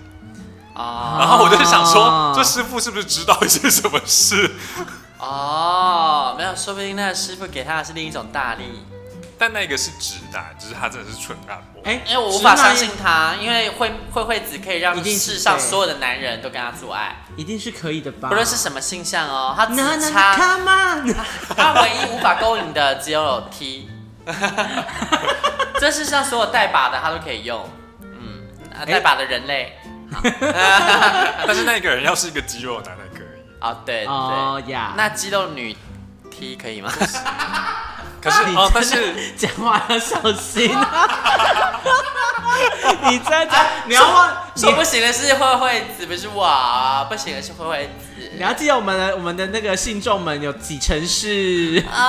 [0.73, 1.17] 啊。
[1.19, 4.49] 然后我就想说，这师傅是不是知道一些什么事？
[5.19, 8.63] 哦，没有，说不定那个师傅给他的是另一种大力。
[9.37, 11.81] 但那个是直男，就是他真的是纯按摩。
[11.83, 18.29] 哎哎，我无法相信他，因为慧慧慧子可以让世上所有的男人都跟他做爱，一定是可以的吧？
[18.29, 20.35] 不论是什么性向哦，他只差
[21.57, 23.89] 他唯一无法勾引的只有 T。
[25.79, 27.67] 这世上所有带把的，他都可以用。
[28.01, 28.47] 嗯，
[28.85, 29.77] 带把的人类。
[31.47, 33.41] 但是那个人要是一个肌肉男的可以。
[33.61, 34.07] 哦，对对。
[34.07, 34.93] 哦呀。
[34.95, 35.75] 那肌肉女
[36.29, 36.91] 踢可以吗？
[38.21, 41.79] 可是哦，但是讲话要小心啊。
[43.09, 48.10] 你在讲，你要说说不行的是慧慧子，不是我，不行的是慧慧子。
[48.41, 51.79] 你要记得我们的我们的那个信众们有几成是？
[51.87, 52.01] 啊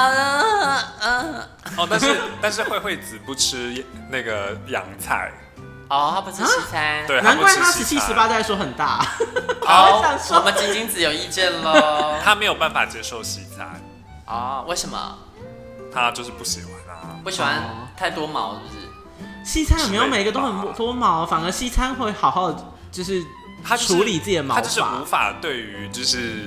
[0.99, 1.47] 啊。
[1.77, 5.31] 哦，但是但是慧慧子不吃那个洋菜。
[5.91, 9.05] 哦，他不吃西餐，对，难怪他十七十八在说很大。
[9.63, 10.01] 好，
[10.33, 13.79] 我们晶晶子有意见喽， 他没有办法接受西餐。
[14.25, 15.19] 哦，为什么？
[15.93, 17.63] 他就是不喜欢啊，不喜欢
[17.95, 19.45] 太多毛，是不是？
[19.45, 23.23] 西餐有没有每个都很多毛，反而西餐会好好的就是
[23.65, 26.47] 他处理自己的毛发，他就是无法对于就是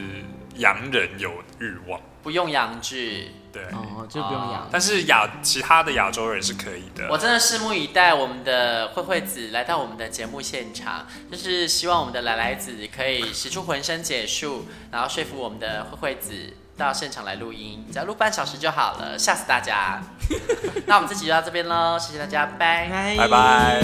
[0.55, 3.32] 洋人有欲望，不用洋剧。
[3.55, 4.68] 对哦，就不用养。
[4.70, 7.07] 但是亚其他的亚洲人是可以的。
[7.09, 16.34] 我真的拭目以待，我们的慧慧子来到我们的节目现场，就是希望我们的来来子可以使出浑身解数，然后说服我们的慧慧子
[16.78, 20.01] 到现场来录音，只要录半小时就好了，吓死大家。
[20.86, 23.82] 那我们这集就到这边喽，谢谢大家，拜拜拜拜。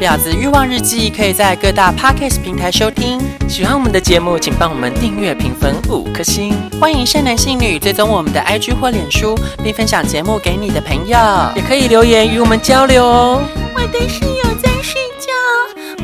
[0.00, 3.18] 婊子欲望日记可以在各大 Podcast 平台收听。
[3.48, 6.54] 喜欢我们的节目，请帮我们订阅、评分五颗星。
[6.80, 11.18] 欢迎善男信女追踪我们的 IG 或脸书，并分享节目给你的朋友，
[11.56, 13.42] 也可以留言与我们交流哦。
[13.74, 15.32] 我的室友在睡觉，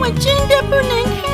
[0.01, 1.34] 我真的不能听。